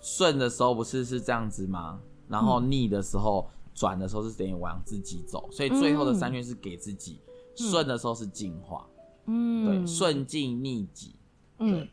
[0.00, 2.00] 顺的时候不是是这样子吗？
[2.28, 7.20] 然后逆的时候转的时候是等于往自己走，所以最后的三圈是给自己。
[7.56, 8.84] 顺的时候是进化，
[9.26, 11.14] 嗯，对，顺境逆己，
[11.58, 11.86] 嗯。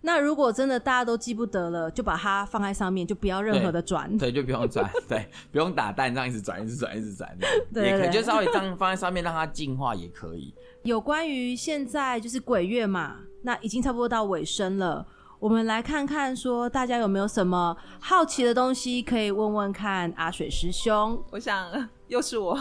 [0.00, 7.36] 那如果真的大家都记不得了，就把它放在上面，就不要任何的转，对， 就不用转，对，不用打蛋，这样一直转，一直转，一直转，
[7.74, 10.54] 对，也可以就稍微这样放在上面，让它进化也可以。
[10.84, 13.16] 有关于现在就是鬼月嘛，
[13.48, 15.06] 那已经差不多到尾声了。
[15.40, 21.18] 我们来看看，说大家有没有什么好奇的东西可以问问看阿水师兄。
[21.30, 21.66] 我想
[22.08, 22.58] 又是我，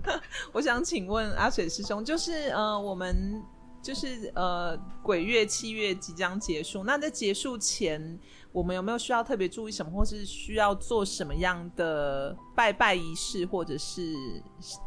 [0.52, 3.42] 我想请问阿水师兄，就是呃，我们
[3.80, 8.18] 就是呃，鬼月七月即将结束，那在结束前，
[8.52, 14.12] 我们有没有需要特别注意什么，或是需要做什么样的拜拜仪式，或者是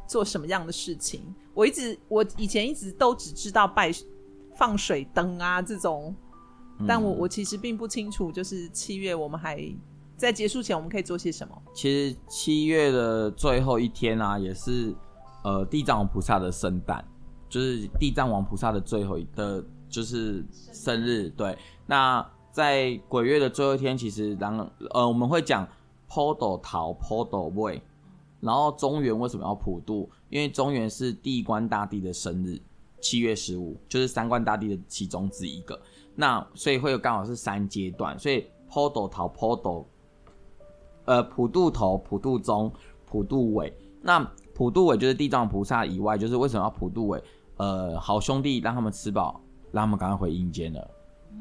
[0.08, 1.34] 做什么样的事情？
[1.56, 3.92] 我一直我以前一直都只知道拜
[4.60, 6.14] 放水灯啊这种。
[6.88, 9.62] 但我我其实并不清楚，就是七月我们还
[10.16, 11.62] 在结束前，我们可以做些什么？
[11.74, 14.96] 其实七月的最后一天啊，也是
[15.44, 17.04] 呃地藏王菩萨的圣诞，
[17.50, 21.30] 就是地藏王菩萨的最后一的，就是生日。
[21.32, 25.68] 对，那在鬼月的最后一天，其实然后呃我们会讲
[26.08, 27.82] 普渡桃、普渡尾，
[28.40, 30.10] 然后中原为什么要普渡？
[30.30, 32.58] 因为中原是地官大帝的生日，
[33.02, 35.80] 七月十五，就是三官大帝的其中之一个。
[36.16, 39.88] 那所以会有刚好是三阶段，所以普渡头、普渡，
[41.06, 42.72] 呃，普渡头、普渡中、
[43.06, 43.74] 普渡尾。
[44.02, 44.20] 那
[44.54, 47.24] 普渡尾就是地藏菩萨以外，就是为什么要普渡尾？
[47.58, 49.42] 呃，好兄弟让他们吃饱，
[49.72, 50.92] 让他们赶快回阴间了。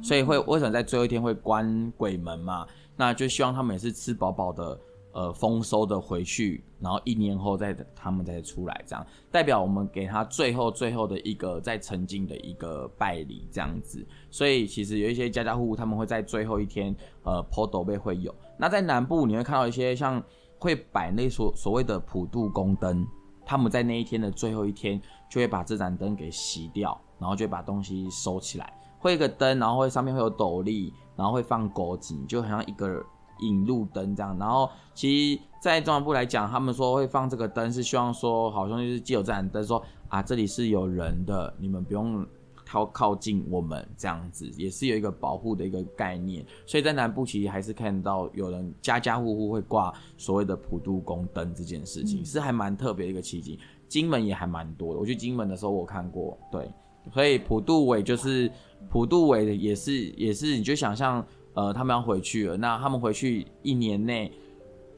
[0.03, 2.67] 所以会为什么在最后一天会关鬼门嘛？
[2.97, 4.79] 那就希望他们也是吃饱饱的。
[5.13, 14.07] 呃，丰收的回去，然后一年后再他们再出来，这样代表我们给他最后最后的一个再沉浸的一个拜礼，这样子。
[14.31, 18.35] 所以其实有一些家家户户他们会在最后一天，呃，普渡杯会有。
[18.59, 20.23] 那在南部你会看到一些像
[20.59, 23.07] 会摆那所所谓的普渡宫灯，
[23.45, 25.01] 他们在那一天的最后一天
[25.31, 30.93] 就会把这盏灯给熄掉，然后就把东西收起来，会一个灯，然后会上面会有斗笠。
[31.19, 33.05] 然后会放钩井，就好像一个
[33.41, 34.37] 引路灯这样。
[34.39, 42.27] 然后其实，在中南部来讲，他们说会放这个灯，是希望说，好像就是既有这盏灯，说啊，这里是有人的，你们不用。
[42.71, 53.59] 靠靠近我们这样子，也是有一个保护的一个概念，所以在南部其实还是看到有人家家户户会挂所谓的普渡宫灯这件事情，嗯、是还蛮特别的一个奇景。
[53.89, 56.71] 金门也还蛮多的，我去金门的时候我看过，对，
[57.11, 58.53] 所以普渡尾就是
[58.91, 61.27] 普渡尾也是也是，你就想象
[61.59, 64.31] 呃他们要回去了，那他们回去一年内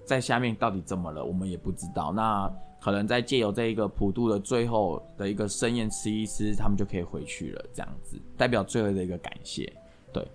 [0.04, 2.12] 在下面到底怎么了，我们也不知道。
[2.12, 9.72] 那可能在借由这一个普渡的最后的一个盛宴吃一吃，他们就可以回去了，这样子代表最后的一个感谢。
[10.12, 10.26] 对，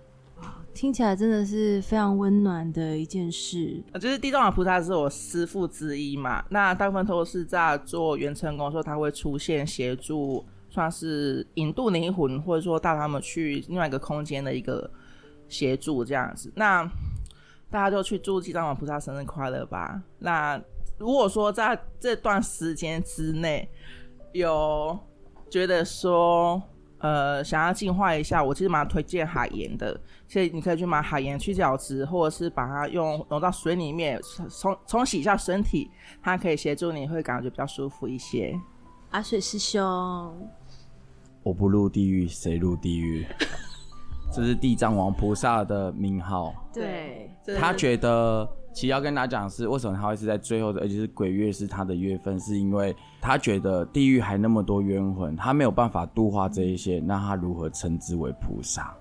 [0.74, 3.80] 听起来真的是非常温暖的一件事。
[4.00, 14.90] 就是地藏王菩萨是我师父之一嘛，那大部分都是在做元成功的时候，他会出现协助，算是引渡灵魂，或者说带他们去另外一个空间的一个
[15.48, 16.52] 协助这样子。
[16.54, 16.84] 那
[17.70, 20.02] 大家就去祝地藏王菩萨生日快乐吧。
[20.18, 20.60] 那
[20.98, 23.68] 如果说在这段时间之内
[24.32, 24.98] 有
[25.50, 26.62] 觉得说
[26.98, 34.18] 呃想要净化一下，我其实蛮推荐海盐的，所以你可以去买海盐去角质，或者是把它用融到水里面
[34.48, 35.90] 冲冲洗一下身体，
[36.22, 38.58] 它可以协助你会感觉比较舒服一些。
[39.10, 39.84] 阿水师兄，
[41.42, 43.26] 我不入地狱谁入地狱？
[44.32, 46.54] 这是地藏王菩萨的名号。
[46.72, 48.48] 对，他觉得。
[48.72, 58.94] 其实要跟大家讲的是，为什么他会是在最后的，而且是鬼月是他的月份，是因为他觉得地狱还那么多冤魂，他没有办法度化这一些，那他如何称之为菩萨？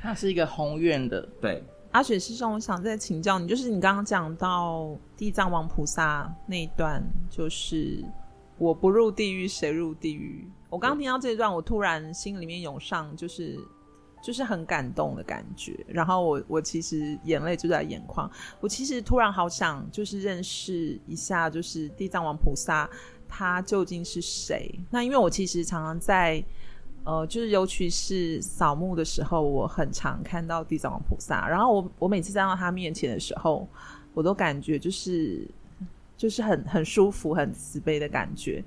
[0.00, 1.24] 他是一个宏愿的。
[1.40, 1.62] 对，
[1.92, 8.04] 阿雪师兄，我想再请教你，就是你刚刚讲到地藏王菩萨那一段，就是
[8.58, 10.50] 我不入地狱谁入地狱？
[10.68, 13.56] 我刚刚听到这一段，我突然心里面涌上就是。
[14.22, 18.30] 就是很感动的感觉，然后我我其实眼泪就在眼眶。
[18.60, 22.88] 我其实突然好想就是认识一下，就是地藏王菩萨
[23.28, 24.72] 他究竟是谁？
[24.90, 26.42] 那因为我其实常常在
[27.04, 31.48] 呃，就是尤其是扫墓的时候，我很常看到地藏王菩萨。
[31.48, 33.68] 然后我我每次站到他面前的时候，
[34.14, 35.44] 我都感觉就是
[36.16, 38.62] 就是很很舒服、很慈悲的感觉。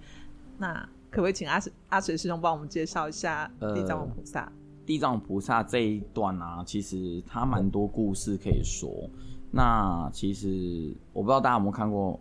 [0.58, 0.74] 那
[1.10, 4.41] 可不可以请阿阿水师兄帮我们介绍一下地藏王菩萨？
[4.41, 4.51] 呃
[4.86, 8.89] 地藏菩萨这一段啊，其实他蛮多故事可以说。
[9.51, 12.19] 那其实我不知道大家有没有看过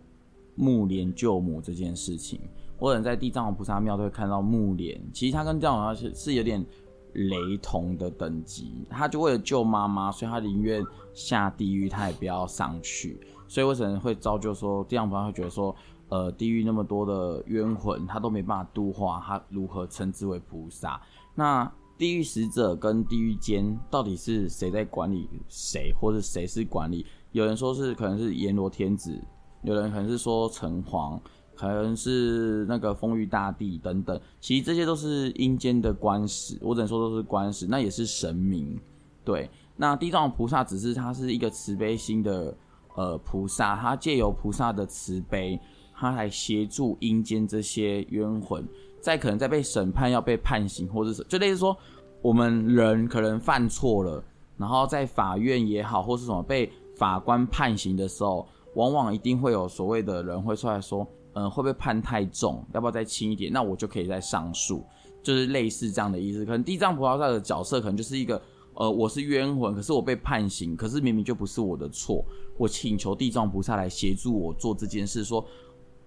[0.55, 2.39] 木莲救母这件事情。
[2.77, 6.65] 我可能在地藏王菩萨庙都会看到木莲，其实他跟地藏王菩萨是是有点
[7.13, 8.85] 雷同的等级。
[8.89, 13.19] 他就为了救妈妈，所以他宁愿下地狱，他也不要上去。
[13.47, 15.75] 所以为什么会造就说地藏菩萨会觉得说，
[16.09, 21.01] 呃，地狱那么多的冤魂，他都没办法度化，他如何称之为菩萨？
[21.33, 27.05] 那地狱使者跟地狱监到底是谁在管理谁，或者谁是管理？
[27.31, 29.17] 有人说是可能是阎罗天子，
[29.63, 31.19] 有人可能是说城隍，
[31.55, 34.19] 可能是那个风雨大帝等等。
[34.41, 38.77] 其实这些都是阴间的官使，我只能说都是官使，那也是神明。
[39.23, 42.55] 对，那地藏菩萨只是他是一个慈悲心的
[42.95, 45.59] 呃菩萨，他借由菩萨的慈悲，
[45.93, 48.67] 他来协助阴间这些冤魂。
[49.05, 51.77] 在可能在被审判要被判刑，或者是就类似说，
[52.23, 54.23] 我们人可能犯错了，
[54.57, 62.65] 然后在法院也好，或是什么被法官判刑的时候，往往一定会有所谓的人会出来说，嗯、会不会判太重？
[62.73, 63.53] 要不要再轻一点？
[63.53, 64.83] 那我就可以再上诉，
[65.21, 66.43] 就是类似这样的意思。
[66.43, 68.41] 可能地藏菩萨的角色可能就是一个，
[68.73, 72.25] 呃，我是冤魂，可是我被判刑，可是明明就不是我的错，
[72.57, 75.45] 我请求地藏菩萨来协助我做这件事，说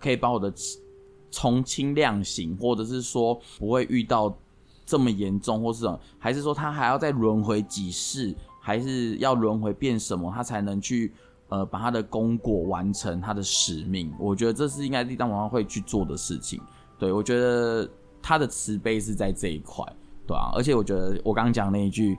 [0.00, 0.52] 可以把我的。
[1.30, 4.34] 从轻量刑，或者是说不会遇到
[4.86, 11.12] 这么严重，或是什么，还是说他还要再轮回几世，还是要轮回变什么，他才能去
[11.48, 14.12] 呃把他的功果完成他的使命？
[14.18, 16.60] 我觉得这是应该地藏王会去做的事情。
[16.98, 17.88] 对，我觉得
[18.22, 19.84] 他的慈悲是在这一块，
[20.26, 20.50] 对啊。
[20.54, 22.18] 而且我觉得我刚刚讲那一句，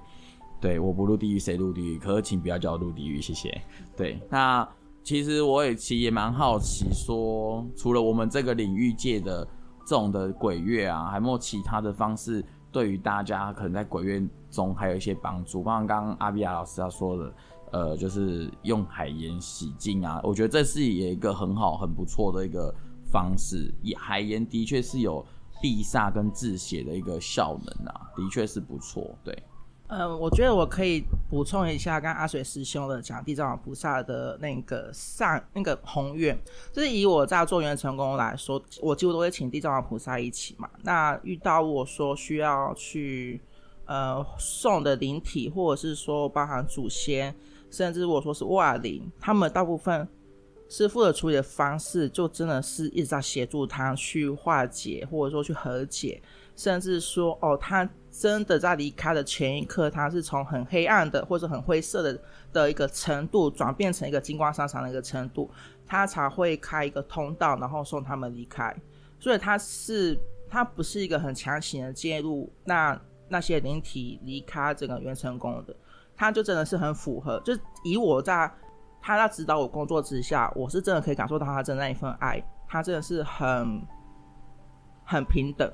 [0.61, 1.97] 对，我不入地狱谁入地狱？
[1.97, 3.61] 可是请不要叫我入地狱，谢谢。
[3.97, 4.67] 对，那。
[5.09, 9.43] 其实我也其实也蛮好奇说，除了我们这个领域界的
[9.83, 15.63] 这种的鬼月啊，还有没有其他的方式，对于大家可能在鬼月中还有一些帮助？
[15.63, 17.33] 包括刚刚阿比亚老师他说的，
[17.71, 22.71] 呃，就是用海盐洗净啊，我觉得这是也一个很好、很不错的一个
[23.11, 23.73] 方式。
[23.81, 25.25] 以海盐的确是有
[25.59, 29.35] 避煞跟治邪的一个效能啊，的确是不错，对。
[29.89, 36.39] 嗯，我觉得我可以补充一下，刚刚阿水师兄的讲地藏王菩萨的那个上那个宏愿，
[36.71, 40.69] 就是以我在做元辰宫来说，我几乎都会请地藏王菩萨一起嘛。
[40.83, 43.41] 那遇到我说需要去
[43.85, 47.35] 呃送的灵体，或者是说包含祖先，
[47.71, 50.07] 甚至如果说是外灵，他们大部分
[50.69, 56.21] 师傅的处理的方式，就真的是一直在协助他去化解，或者说去和解，
[56.55, 62.19] 甚至说哦，他真的在离开的前一刻，他是从很黑暗的或者很灰色的
[62.51, 65.49] 的一个程度，转变成一个金光闪闪的一个程度，
[65.85, 68.75] 他才会开一个通道，然后送他们离开。
[69.19, 70.19] 所以他是。
[70.51, 75.75] 他不是一个很强行的介入，那那些灵体离开整个元辰宫的，
[76.15, 77.39] 他就真的是很符合。
[77.41, 78.51] 就以我在
[78.99, 83.79] 他在指导我工作之下，我是真的可以感受到他真的那一份爱，他真的是很
[85.05, 85.71] 很平等，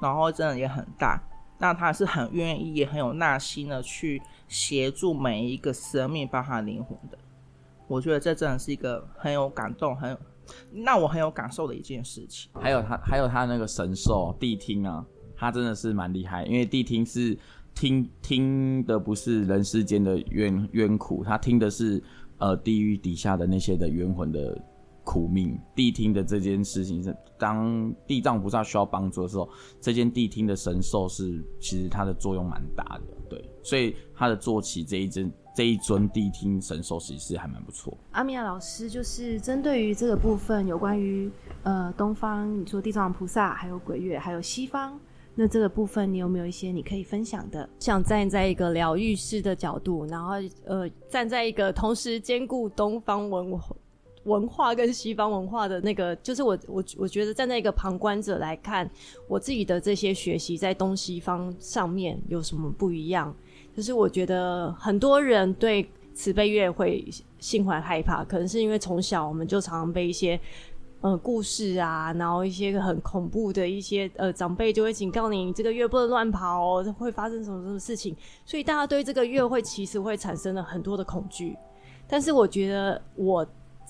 [0.00, 1.22] 然后真的也很大。
[1.58, 7.18] 那他是很愿意，也很有耐心的去协助每一个生命，包含灵魂的。
[7.88, 10.18] 我觉得这真的是一个很有感动，很有。
[10.70, 15.04] 那我很有感受的一件事情，还有他，还有他那个神兽谛听啊，
[15.36, 17.36] 他真的是蛮厉害，因为谛听是
[17.74, 22.00] 听听的不是人世间的冤冤苦，他听的是
[22.38, 24.56] 呃地狱底下的那些的冤魂的
[25.06, 25.58] 苦命。
[25.74, 29.48] 谛听的这件事情是，当地藏菩萨需要帮助的时候，
[29.80, 35.32] 这件谛听的神兽是其实它的作用蛮大的，对，所以他的坐骑这一阵。
[35.56, 37.96] 这一尊谛听神兽其实还蛮不错。
[38.10, 41.30] 阿米亚老师就是针对于这个部分，有关于
[41.62, 45.00] 呃东方，你说地藏菩萨，还有鬼月，还有西方，
[45.34, 47.66] 那这个部分你有没有一些你可以分享的？
[47.78, 50.34] 想站在一个疗愈师的角度，然后
[50.66, 53.50] 呃站在一个同时兼顾东方文
[54.26, 58.88] 文化跟西方文化的那个，就是我我我觉得站在一个旁观者来看，
[59.28, 63.34] 我自己的这些学习在东西方上面有什么不一样？
[63.74, 67.04] 就是我觉得很多人对慈悲月会
[67.38, 70.40] 心怀害怕，可能是因为从小我们就常常被一些
[71.02, 81.54] 呃故事啊，然后一些很恐怖的一些呃长辈就会警告你，这个月不能乱跑，会发生什么什么事情，所以大家对这个月会其实会产生了很多的恐惧。
[82.08, 83.46] 但是我觉得我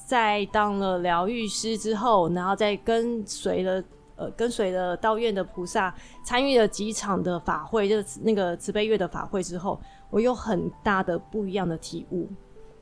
[0.07, 3.85] 在当了疗愈师之后，然后再跟随了。
[4.19, 5.95] 呃，跟随了道院的菩萨
[6.25, 9.79] 参与了几场的法会，就是那个慈悲月的法会之后，
[10.09, 12.27] 我有很大的不一样的体悟。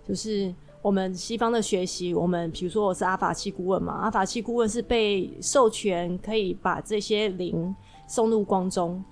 [0.06, 7.74] 就是我们西方的学习，我们比如说我是阿法器顾问嘛，阿法器顾问是被授权可以把这些灵
[8.06, 9.04] 送入光中。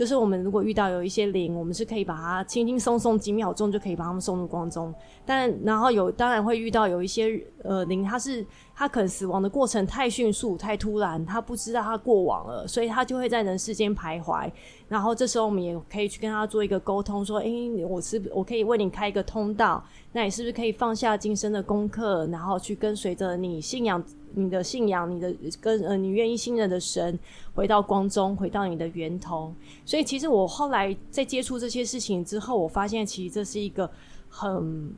[0.00, 4.94] 就是我们如果遇到有一些灵，我们是可以把它轻轻松松几秒钟就可以把它们送入光中。
[5.26, 8.46] 但然后有当然会遇到有一些呃灵，它是。
[8.80, 14.50] 他可能死亡的过程太迅速、太突然，他不知道他过往了，所以他就会在人世间徘徊。
[14.88, 24.02] 然后这时候我们也可以去跟他做一个沟通，说：“诶，我是我可以为你开一个通道，那你是不是可以放下今生的功课，然后去跟随着你信仰、
[24.32, 27.18] 你的信仰、你的跟呃你愿意信任的神，
[27.54, 29.52] 回到光中，回到你的源头？”
[29.84, 33.90] 所以其实我后来在接触这些事情之后，我发现其实这是一个
[34.30, 34.90] 很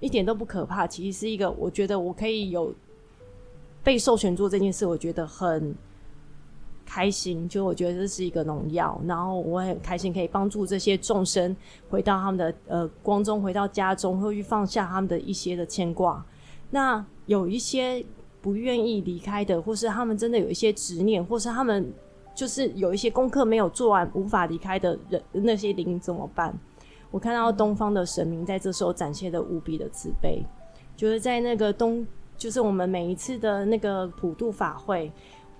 [0.00, 2.74] 一点都不可怕，其实是一个我觉得我可以有。
[3.84, 5.74] 被授权做这件事，我觉得很
[6.86, 7.48] 开心。
[7.48, 11.56] 就我觉得这是一个荣耀，然后我很开心可以帮助这些众生
[11.90, 16.24] 回到他们的呃光中，回到家中，会去放下他们的一些的牵挂。
[16.70, 18.04] 那有一些
[18.40, 21.92] 不愿意离开的，或是他们真的有一些执念，或是他们
[22.36, 26.56] 就是有一些功课没有做完，无法离开的人，那些灵怎么办？
[27.10, 30.44] 我看到东方的神明在这时候展现的无比的慈悲，
[30.96, 32.06] 就是在那个东。
[32.42, 35.08] 就是我们每一次的那个普渡法会，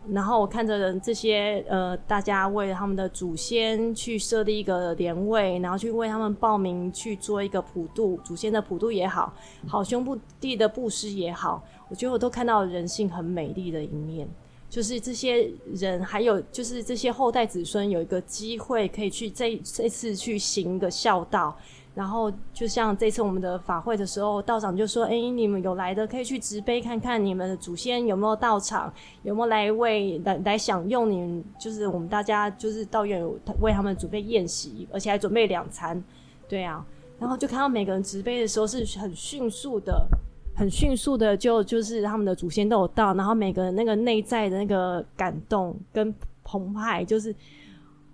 [0.09, 9.33] 然后我看着这些呃，大家为他们的祖先去设立一个莲位，然后去为他们报名去做一个普渡，祖先的普渡也好，
[9.65, 14.29] 好兄弟的布施也好，我觉得我都看到人性很美丽的一面。
[14.69, 21.57] 就是这些人，还有就是这些后代子孙有一个机会可以去这这次去行一个孝道。
[21.95, 28.91] 然后就像这次我们的法会的时候，道长就说：“哎，你们有来的可以去掷杯看看，你们的祖先有没有到场，
[29.25, 31.11] 有没有来为来来享用？
[31.11, 33.23] 你们就是我们大家就是道院
[33.61, 36.03] 为他们准备宴席，而且还准备两餐，
[36.49, 36.83] 对啊。
[37.19, 40.09] 然后就看到每个人掷杯的时候是很迅速的，
[40.57, 47.35] 很迅速的就就是他们的祖先都有到，然后每个人那个内在的那个感动跟澎湃，就是。”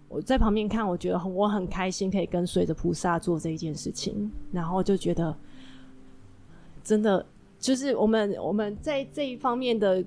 [0.08, 5.36] 我在旁边看，我觉得我很开心，可以跟随着菩萨做这一件事情，然后就觉得
[6.82, 7.24] 真的
[7.58, 10.02] 就是我们我们在这一方面的，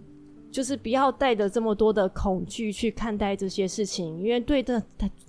[0.49, 4.81] 就是不要带着这么多的恐惧去看待这些事情，因为对的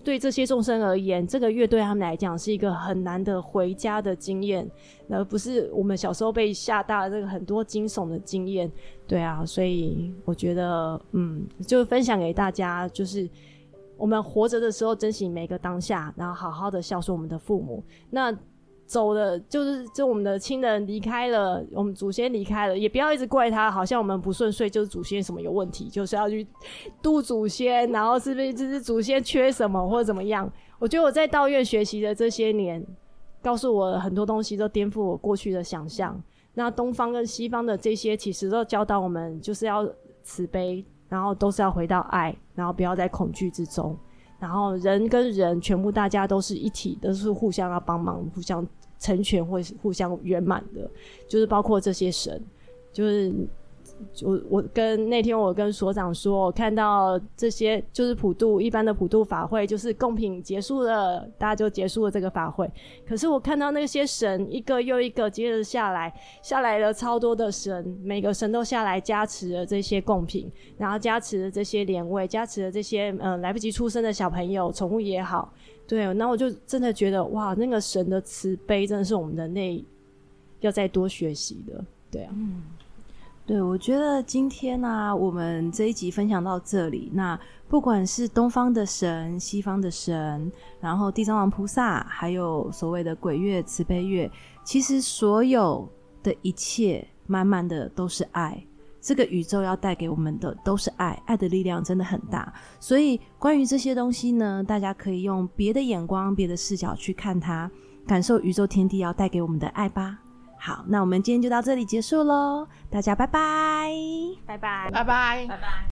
[0.02, 4.66] 对这些众生而言，这个月对他们来讲是一个很难得回家的经验，
[5.10, 8.72] 而不是我们小时候被吓大的这个很多惊悚的经验。
[9.06, 13.28] 对啊，所以我觉得嗯，就分享给大家，就是。
[14.02, 17.80] 我们活着的时候珍惜每个当下，然后好好的孝顺我们的父母。
[18.10, 18.36] 那
[18.84, 26.44] 走了就是就我们的亲人离开了，我们祖先离开了，也不要一直怪他，好像我们不顺遂就是祖先什么有问题，就是要去
[27.00, 30.52] 度祖先，然后是不是就是祖先缺什么或者怎么样？
[30.80, 32.84] 我觉得我在道院学习的这些年，
[33.40, 36.20] 告诉我很多东西都颠覆我过去的想象。
[36.54, 39.88] 那东方跟西方的这些其实都教导我们，就是要
[40.24, 43.94] 慈悲，然后都是要回到爱，然后不要在恐惧之中，
[44.40, 48.66] 然后人跟人全部大家都是一体，都是互相要帮忙，互相。
[48.98, 50.88] 成全或是互相圆满的，
[51.28, 52.40] 就是包括这些神，
[52.92, 53.34] 就是
[54.22, 62.70] 我我跟那天我跟所长说，我看到这些就是普渡一般的普渡法会，就是贡品结束了，大家就结束了这个法会。
[63.06, 75.52] 可是我看到那些神一个又一个接着下来，下来了超多的神，每个神都下来加持了这些贡品，然后加持了这些连位，加持了这些嗯、来不及出生的小朋友，宠物也好。
[75.86, 79.84] 对，那我就真的觉得哇，那个神的慈悲真的是我们人类
[80.60, 81.84] 要再多学习的。
[82.10, 82.62] 对啊，嗯，
[83.52, 87.10] 对，我觉得今天呢、我们这一集分享到这里。
[87.12, 87.38] 那
[87.68, 90.50] 不管是东方的神、西方的神，
[90.80, 94.30] 然后地藏王菩萨，还有所谓的鬼月、慈悲月，
[94.64, 95.86] 其实所有
[96.22, 98.58] 的一切，满满的都是爱。
[99.02, 102.50] 这个宇宙要带给我们的都是爱，爱的力量真的很大。
[102.80, 107.70] 所以关于这些东西呢，大家可以用别的眼光、别的视角去看它，
[108.06, 110.20] 感受宇宙天地要带给我们的爱吧。
[110.64, 113.90] 好，那我们今天就到这里结束喽，大家拜拜，
[114.46, 115.90] 拜拜，拜拜，拜拜。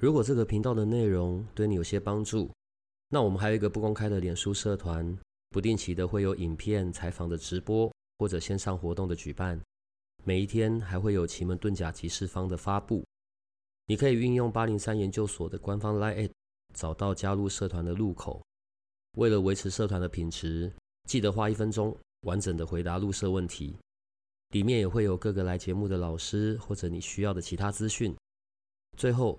[0.00, 2.50] 如果这个频道的内容对你有些帮助，
[3.10, 5.16] 那我们还有一个不公开的脸书社团，
[5.50, 9.60] 不定期的会有影片、采访的直播或者线上活动的举办。
[10.24, 13.04] 每一天还会有奇门遁甲集市方的发布，
[13.86, 16.28] 你可以运用八零三研究所的官方 LINE@
[16.74, 18.42] 找到加入社团的入口。
[19.16, 20.72] 为了维持社团的品质，
[21.04, 23.76] 记得花一分钟完整的回答入社问题。
[24.52, 28.14] 里面也会有各个来节目的老师或者你需要的其他资讯。
[28.96, 29.38] 最后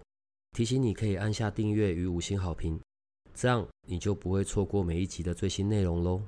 [0.51, 2.79] 提醒你可以按下订阅与五星好评，
[3.33, 6.21] 这样你就不会错过每一集的最新内容喽。